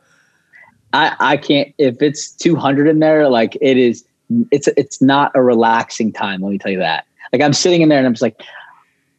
[0.92, 3.28] I I can't if it's two hundred in there.
[3.28, 4.04] Like it is.
[4.50, 6.42] It's it's not a relaxing time.
[6.42, 7.06] Let me tell you that.
[7.32, 8.40] Like I'm sitting in there and I'm just like,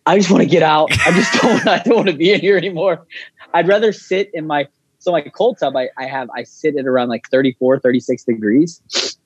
[0.07, 0.89] I just want to get out.
[1.05, 1.67] I just don't.
[1.67, 3.05] I don't want to be in here anymore.
[3.53, 4.67] I'd rather sit in my
[4.99, 5.75] so my cold tub.
[5.75, 9.17] I, I have I sit at around like 34, 36 degrees.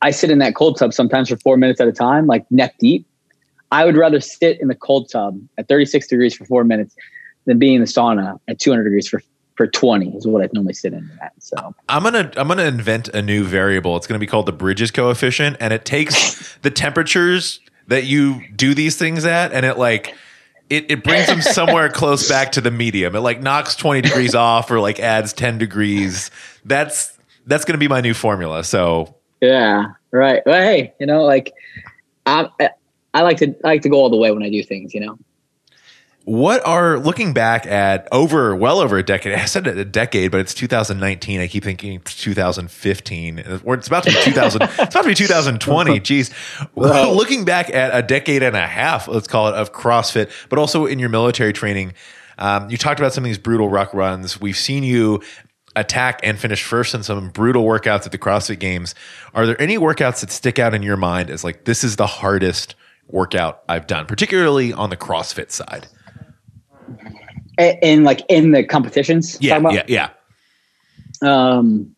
[0.00, 2.76] I sit in that cold tub sometimes for four minutes at a time, like neck
[2.78, 3.06] deep.
[3.72, 6.94] I would rather sit in the cold tub at 36 degrees for four minutes
[7.46, 9.20] than being in the sauna at 200 degrees for
[9.56, 11.32] for 20 is what I normally sit in at.
[11.38, 13.96] So I'm gonna I'm gonna invent a new variable.
[13.96, 18.72] It's gonna be called the Bridges coefficient, and it takes the temperatures that you do
[18.72, 20.14] these things at, and it like
[20.70, 23.14] it, it brings them somewhere close back to the medium.
[23.14, 26.30] It like knocks 20 degrees off or like adds 10 degrees.
[26.64, 28.62] That's that's going to be my new formula.
[28.64, 30.40] So yeah, right.
[30.46, 31.52] Well, hey, you know, like
[32.26, 32.48] I,
[33.12, 34.94] I like to I like to go all the way when I do things.
[34.94, 35.18] You know.
[36.24, 39.34] What are looking back at over well over a decade?
[39.38, 41.40] I said a decade, but it's 2019.
[41.40, 43.60] I keep thinking it's 2015.
[43.64, 44.62] Or it's about to be 2000.
[44.62, 46.00] it's about to be 2020.
[46.00, 46.68] Jeez.
[46.74, 50.58] Well, looking back at a decade and a half, let's call it, of CrossFit, but
[50.58, 51.94] also in your military training.
[52.38, 54.40] Um, you talked about some of these brutal ruck runs.
[54.40, 55.22] We've seen you
[55.76, 58.94] attack and finish first in some brutal workouts at the CrossFit Games.
[59.34, 62.06] Are there any workouts that stick out in your mind as like this is the
[62.06, 62.74] hardest
[63.06, 65.86] workout I've done, particularly on the CrossFit side?
[67.58, 69.36] In like in the competitions?
[69.40, 70.10] Yeah, yeah, yeah.
[71.22, 71.94] Um,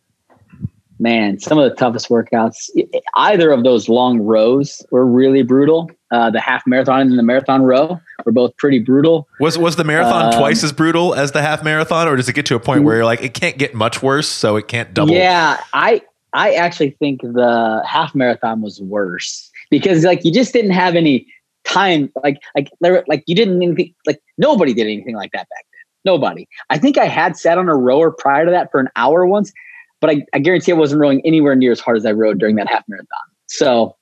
[0.99, 2.71] man, some of the toughest workouts.
[3.17, 5.91] Either of those long rows were really brutal.
[6.11, 9.29] Uh, the half marathon and the marathon row were both pretty brutal.
[9.41, 12.35] Was was the marathon um, twice as brutal as the half marathon, or does it
[12.35, 14.93] get to a point where you're like, it can't get much worse, so it can't
[14.95, 15.13] double?
[15.13, 16.03] Yeah, I
[16.33, 21.27] I actually think the half marathon was worse because like you just didn't have any
[21.65, 22.71] time, like like
[23.07, 26.13] like you didn't anything, like nobody did anything like that back then.
[26.15, 26.49] Nobody.
[26.71, 29.53] I think I had sat on a rower prior to that for an hour once,
[30.01, 32.57] but I, I guarantee I wasn't rowing anywhere near as hard as I rode during
[32.57, 33.07] that half marathon.
[33.47, 33.97] So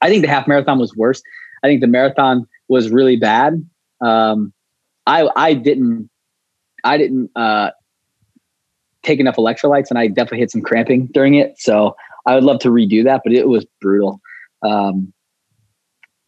[0.00, 1.22] I think the half marathon was worse.
[1.62, 3.66] I think the marathon was really bad.
[4.00, 4.52] Um,
[5.06, 6.08] I I didn't
[6.84, 7.70] I didn't uh,
[9.02, 11.58] take enough electrolytes, and I definitely hit some cramping during it.
[11.58, 14.20] So I would love to redo that, but it was brutal.
[14.62, 15.12] Um,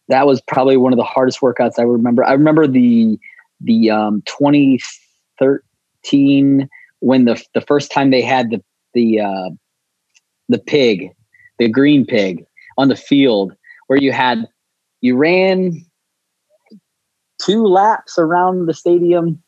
[0.09, 2.23] that was probably one of the hardest workouts I remember.
[2.23, 3.19] I remember the
[3.61, 8.61] the um, 2013 when the the first time they had the
[8.93, 9.49] the uh,
[10.49, 11.09] the pig,
[11.59, 12.45] the green pig
[12.77, 13.53] on the field,
[13.87, 14.47] where you had
[15.01, 15.85] you ran
[17.39, 19.41] two laps around the stadium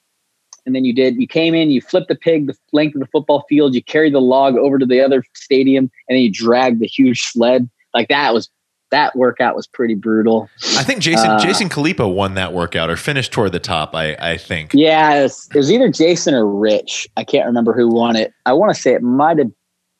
[0.66, 3.08] and then you did you came in you flipped the pig the length of the
[3.08, 6.80] football field you carried the log over to the other stadium and then you dragged
[6.80, 8.50] the huge sled like that was
[8.92, 12.96] that workout was pretty brutal i think jason uh, jason Khalipa won that workout or
[12.96, 16.46] finished toward the top i i think yeah it was, it was either jason or
[16.48, 19.52] rich i can't remember who won it i want to say it might have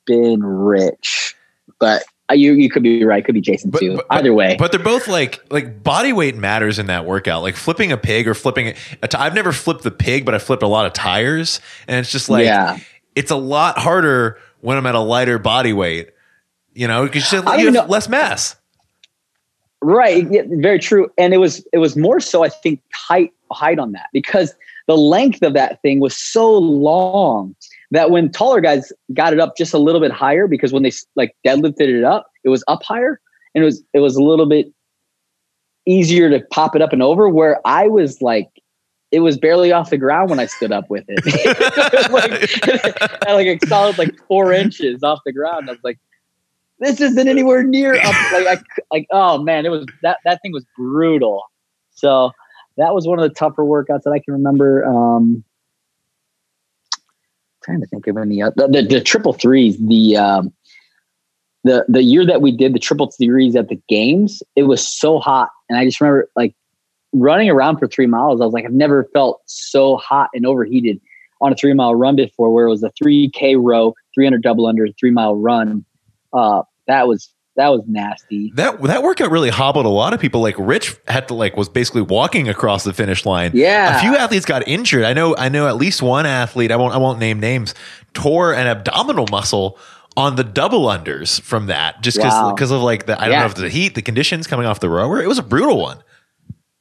[0.06, 1.36] been rich
[1.80, 3.24] but you you could be right.
[3.24, 3.98] Could be Jason but, too.
[3.98, 7.44] But, Either way, but they're both like like body weight matters in that workout.
[7.44, 10.40] Like flipping a pig or flipping a t- I've never flipped the pig, but I
[10.40, 12.80] flipped a lot of tires, and it's just like yeah.
[13.16, 16.10] it's a lot harder when I'm at a lighter body weight.
[16.74, 17.86] You know, because you, you have know.
[17.86, 18.56] less mass.
[19.82, 20.30] Right.
[20.32, 21.10] Yeah, very true.
[21.18, 24.56] And it was it was more so I think height height on that because
[24.88, 27.56] the length of that thing was so long
[27.92, 30.92] that when taller guys got it up just a little bit higher because when they
[31.16, 33.20] like deadlifted it up, it was up higher
[33.54, 34.72] and it was it was a little bit
[35.86, 37.30] easier to pop it up and over.
[37.30, 38.50] Where I was like,
[39.12, 41.24] it was barely off the ground when I stood up with it,
[42.12, 45.70] like, like a solid like four inches off the ground.
[45.70, 46.00] I was like,
[46.80, 48.16] this isn't anywhere near up.
[48.34, 51.44] Like, I, like oh man, it was that that thing was brutal.
[51.92, 52.32] So
[52.78, 54.86] that was one of the tougher workouts that I can remember.
[54.86, 55.44] Um,
[57.64, 59.78] trying to think of any uh, the, the, the triple threes.
[59.80, 60.54] The um,
[61.64, 65.20] the the year that we did the triple threes at the games, it was so
[65.20, 66.56] hot, and I just remember like
[67.14, 68.42] running around for three miles.
[68.42, 71.00] I was like, I've never felt so hot and overheated
[71.42, 74.44] on a three mile run before, where it was a three k row, three hundred
[74.44, 75.86] double under, three mile run.
[76.36, 78.52] Uh, that was that was nasty.
[78.56, 80.42] That that workout really hobbled a lot of people.
[80.42, 83.52] Like Rich had to like was basically walking across the finish line.
[83.54, 85.06] Yeah, a few athletes got injured.
[85.06, 85.36] I know.
[85.38, 86.72] I know at least one athlete.
[86.72, 86.94] I won't.
[86.94, 87.74] I won't name names.
[88.14, 89.80] Tore an abdominal muscle
[90.18, 92.78] on the double unders from that, just because because wow.
[92.78, 93.40] of like the I don't yeah.
[93.40, 95.22] know if the heat, the conditions coming off the rower.
[95.22, 96.00] It was a brutal one.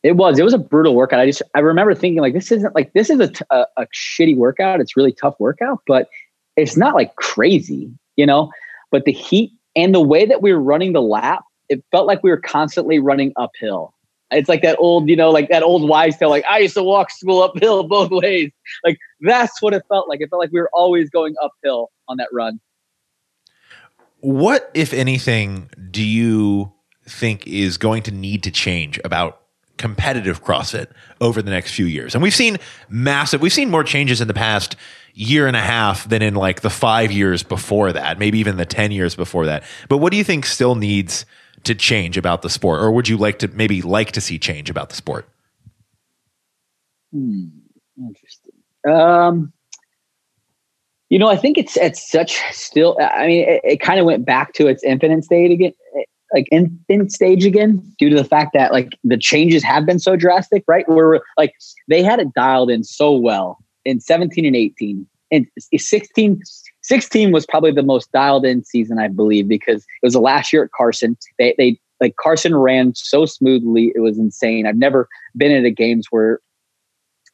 [0.03, 0.39] It was.
[0.39, 1.21] It was a brutal workout.
[1.21, 3.87] I just I remember thinking like this isn't like this is a, t- a, a
[3.95, 4.81] shitty workout.
[4.81, 6.09] It's really tough workout, but
[6.57, 8.51] it's not like crazy, you know.
[8.95, 12.23] But the heat and the way that we were running the lap, it felt like
[12.23, 13.93] we were constantly running uphill.
[14.31, 16.83] It's like that old, you know, like that old wise tale, like I used to
[16.85, 18.53] walk school uphill both ways.
[18.85, 20.21] Like that's what it felt like.
[20.21, 22.61] It felt like we were always going uphill on that run.
[24.21, 26.73] What, if anything, do you
[27.05, 29.41] think is going to need to change about
[29.77, 30.87] competitive CrossFit
[31.21, 32.15] over the next few years?
[32.15, 34.77] And we've seen massive, we've seen more changes in the past
[35.15, 38.67] year and a half than in like the five years before that, maybe even the
[38.67, 39.63] 10 years before that.
[39.89, 41.25] But what do you think still needs
[41.63, 42.81] to change about the sport?
[42.81, 45.29] Or would you like to maybe like to see change about the sport?
[47.13, 47.45] Hmm,
[47.97, 48.53] interesting.
[48.89, 49.53] Um,
[51.11, 52.99] you know, I think it's at such still.
[53.01, 55.73] I mean, it, it kind of went back to its infinite state again,
[56.33, 60.17] like infant stage again, due to the fact that like the changes have been so
[60.17, 60.89] drastic, right?
[60.89, 61.55] Where like
[61.89, 66.41] they had it dialed in so well in 17 and 18 and 16
[66.83, 70.53] 16 was probably the most dialed in season i believe because it was the last
[70.53, 75.09] year at carson they, they like carson ran so smoothly it was insane i've never
[75.37, 76.41] been at a games where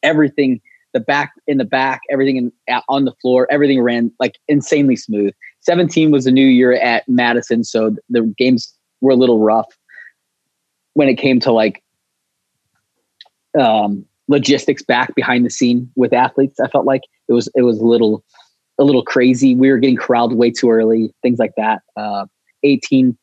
[0.02, 0.60] everything
[0.92, 2.52] the back in the back, everything in,
[2.88, 5.32] on the floor, everything ran like insanely smooth.
[5.60, 9.68] 17 was a new year at Madison, so the games were a little rough
[10.94, 11.82] when it came to like
[13.58, 16.60] um, logistics back behind the scene with athletes.
[16.60, 18.24] I felt like it was it was a little
[18.78, 19.54] a little crazy.
[19.54, 21.82] We were getting corralled way too early, things like that.
[21.96, 22.24] Uh,
[22.62, 23.18] 18,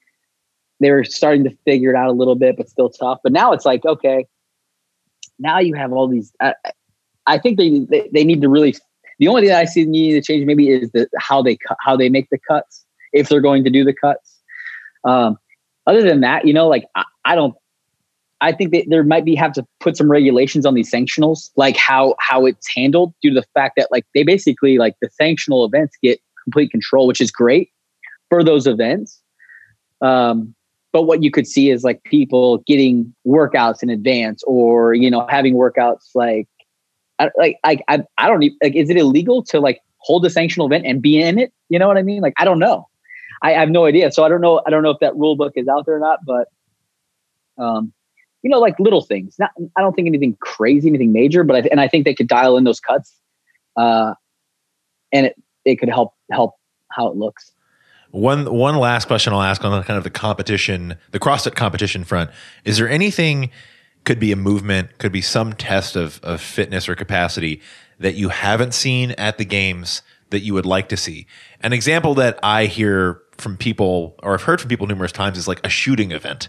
[0.80, 3.20] they were starting to figure it out a little bit, but still tough.
[3.24, 4.28] But now it's like okay,
[5.40, 6.32] now you have all these.
[6.40, 6.52] Uh,
[7.26, 8.76] I think they, they, they need to really.
[9.20, 11.98] The only thing I see needing to change maybe is the how they cut how
[11.98, 14.40] they make the cuts if they're going to do the cuts.
[15.04, 15.40] Um,
[15.88, 17.56] other than that, you know, like I, I don't.
[18.42, 21.76] I think that there might be have to put some regulations on these sanctionals, like
[21.76, 25.68] how how it's handled, due to the fact that like they basically like the sanctional
[25.68, 27.72] events get complete control, which is great
[28.30, 29.22] for those events.
[30.02, 30.54] Um,
[30.94, 35.26] but what you could see is like people getting workouts in advance, or you know
[35.30, 36.48] having workouts like
[37.20, 40.30] I, like I, I I don't even like is it illegal to like hold a
[40.30, 41.52] sanctional event and be in it?
[41.70, 42.22] You know what I mean?
[42.22, 42.88] Like I don't know.
[43.42, 44.12] I, I have no idea.
[44.12, 44.62] So I don't know.
[44.66, 46.20] I don't know if that rule book is out there or not.
[46.26, 46.48] But
[47.58, 47.94] um,
[48.44, 49.36] you know, like little things.
[49.40, 51.44] Not I don't think anything crazy, anything major.
[51.44, 53.16] But I, and I think they could dial in those cuts,
[53.76, 54.14] uh,
[55.12, 55.36] and it
[55.66, 56.56] it could help help
[56.92, 57.52] how it looks.
[58.12, 62.32] One one last question I'll ask on kind of the competition, the CrossFit competition front.
[62.64, 63.52] Is there anything
[64.08, 67.62] could be a movement, could be some test of, of fitness or capacity
[68.00, 71.28] that you haven't seen at the games that you would like to see.
[71.60, 75.46] An example that I hear from people or I've heard from people numerous times is
[75.46, 76.48] like a shooting event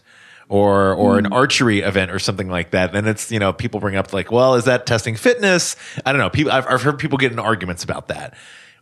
[0.48, 1.18] or or mm.
[1.18, 2.92] an archery event or something like that.
[2.92, 5.76] Then it's you know people bring up like, well, is that testing fitness?
[6.04, 6.30] I don't know.
[6.30, 8.34] People I've, I've heard people get in arguments about that.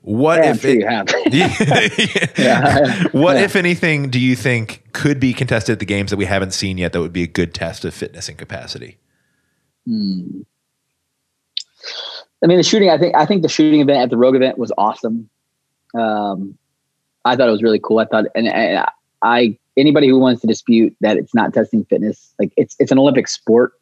[0.02, 3.42] What yeah, if sure it, yeah, what yeah.
[3.42, 6.78] if anything do you think could be contested at the games that we haven't seen
[6.78, 8.98] yet that would be a good test of fitness and capacity?
[9.84, 10.42] Hmm.
[12.44, 12.90] I mean, the shooting.
[12.90, 15.28] I think I think the shooting event at the Rogue event was awesome.
[15.98, 16.56] Um,
[17.24, 17.98] I thought it was really cool.
[17.98, 18.86] I thought, and, and
[19.22, 22.98] I anybody who wants to dispute that it's not testing fitness, like it's it's an
[22.98, 23.72] Olympic sport.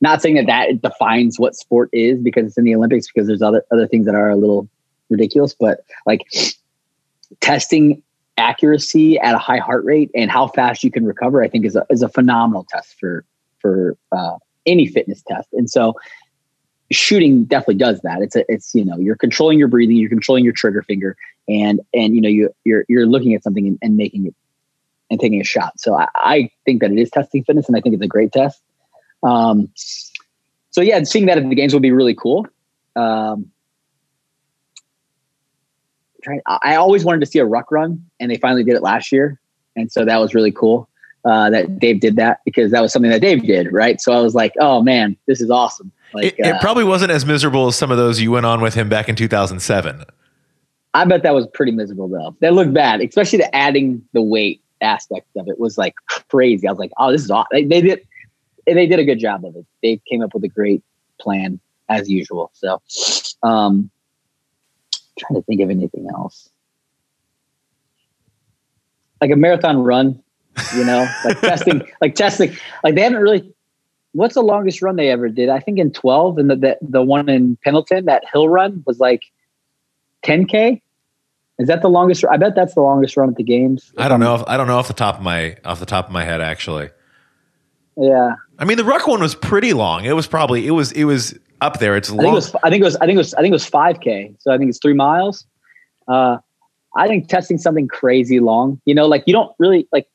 [0.00, 3.42] Not saying that that defines what sport is because it's in the Olympics because there's
[3.42, 4.68] other other things that are a little
[5.08, 6.22] ridiculous, but like
[7.40, 8.02] testing
[8.38, 11.76] accuracy at a high heart rate and how fast you can recover, I think is
[11.76, 13.24] a, is a phenomenal test for,
[13.60, 14.36] for uh,
[14.66, 15.48] any fitness test.
[15.52, 15.94] And so
[16.90, 18.20] shooting definitely does that.
[18.20, 21.16] It's a, it's, you know, you're controlling your breathing, you're controlling your trigger finger
[21.48, 24.34] and, and, you know, you, you're, you're looking at something and, and making it
[25.10, 25.78] and taking a shot.
[25.78, 28.32] So I, I, think that it is testing fitness and I think it's a great
[28.32, 28.60] test.
[29.22, 29.70] Um,
[30.70, 32.46] so yeah, seeing that at the games will be really cool.
[32.96, 33.50] Um,
[36.22, 36.40] trying.
[36.46, 39.40] I always wanted to see a ruck run, and they finally did it last year,
[39.74, 40.88] and so that was really cool
[41.26, 44.00] uh, that Dave did that because that was something that Dave did, right?
[44.00, 45.90] So I was like, oh man, this is awesome.
[46.14, 48.60] Like, it, it uh, probably wasn't as miserable as some of those you went on
[48.60, 50.04] with him back in 2007.
[50.94, 52.36] I bet that was pretty miserable though.
[52.40, 55.94] That looked bad, especially the adding the weight aspect of it was like
[56.28, 56.66] crazy.
[56.66, 57.48] I was like, oh, this is awesome.
[57.52, 58.06] They, they did
[58.66, 59.64] they did a good job of it.
[59.82, 60.82] They came up with a great
[61.20, 62.50] plan as usual.
[62.54, 62.82] So,
[63.42, 63.90] um,
[65.18, 66.48] trying to think of anything else.
[69.20, 70.22] Like a marathon run,
[70.74, 73.52] you know, like testing, like testing, like they haven't really.
[74.12, 75.50] What's the longest run they ever did?
[75.50, 78.98] I think in twelve, and the the, the one in Pendleton, that hill run was
[78.98, 79.24] like
[80.22, 80.82] ten k.
[81.58, 82.24] Is that the longest?
[82.30, 83.92] I bet that's the longest run at the games.
[83.96, 84.34] I don't know.
[84.34, 86.40] If, I don't know off the top of my off the top of my head,
[86.40, 86.90] actually.
[87.96, 88.34] Yeah.
[88.58, 90.04] I mean, the ruck one was pretty long.
[90.04, 91.96] It was probably it was it was up there.
[91.96, 92.20] It's long.
[92.20, 92.56] I think it was.
[92.62, 92.96] I think it was.
[92.96, 93.34] I think it was.
[93.34, 94.34] I think it was five k.
[94.38, 95.46] So I think it's three miles.
[96.08, 96.38] Uh,
[96.94, 98.80] I think testing something crazy long.
[98.84, 100.06] You know, like you don't really like.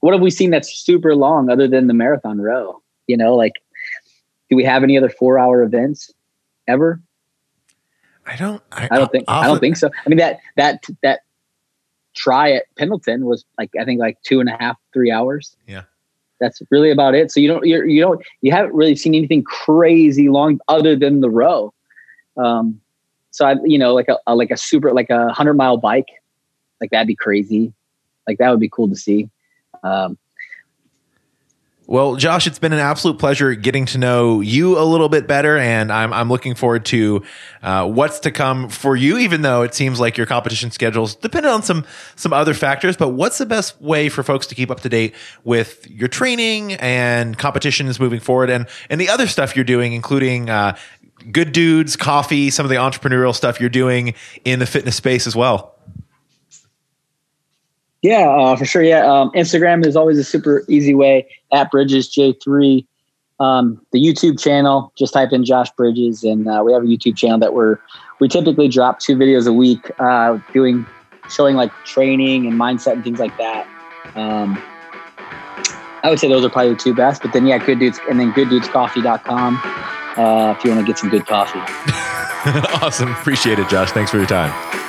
[0.00, 2.82] What have we seen that's super long other than the marathon row?
[3.06, 3.62] You know, like,
[4.50, 6.10] do we have any other four hour events
[6.66, 7.00] ever?
[8.26, 8.62] I don't.
[8.72, 9.24] I, I don't think.
[9.28, 9.90] I'll, I don't think so.
[10.04, 11.20] I mean that that that
[12.14, 15.56] tri at Pendleton was like I think like two and a half, three hours.
[15.66, 15.82] Yeah
[16.42, 17.30] that's really about it.
[17.30, 21.20] So you don't you're, you don't you haven't really seen anything crazy long other than
[21.20, 21.72] the row.
[22.36, 22.80] Um,
[23.30, 26.08] so I you know like a, a like a super like a hundred mile bike,
[26.80, 27.72] like that'd be crazy.
[28.26, 29.30] Like that would be cool to see.
[29.84, 30.18] Um,
[31.92, 35.58] well, Josh, it's been an absolute pleasure getting to know you a little bit better,
[35.58, 37.22] and I'm I'm looking forward to
[37.62, 39.18] uh, what's to come for you.
[39.18, 41.84] Even though it seems like your competition schedules dependent on some
[42.16, 45.14] some other factors, but what's the best way for folks to keep up to date
[45.44, 50.48] with your training and competitions moving forward, and and the other stuff you're doing, including
[50.48, 50.74] uh,
[51.30, 54.14] Good Dudes, coffee, some of the entrepreneurial stuff you're doing
[54.46, 55.71] in the fitness space as well.
[58.02, 58.82] Yeah, uh, for sure.
[58.82, 62.86] Yeah, um, Instagram is always a super easy way at Bridges J three.
[63.40, 64.92] um, the YouTube channel.
[64.96, 67.78] Just type in Josh Bridges, and uh, we have a YouTube channel that we're
[68.20, 70.86] we typically drop two videos a week, uh, doing
[71.30, 73.66] showing like training and mindset and things like that.
[74.14, 74.62] Um,
[76.04, 77.22] I would say those are probably the two best.
[77.22, 79.60] But then yeah, good dudes, and then gooddudescoffee.com
[80.16, 81.60] uh, if you want to get some good coffee.
[82.84, 83.92] awesome, appreciate it, Josh.
[83.92, 84.81] Thanks for your time.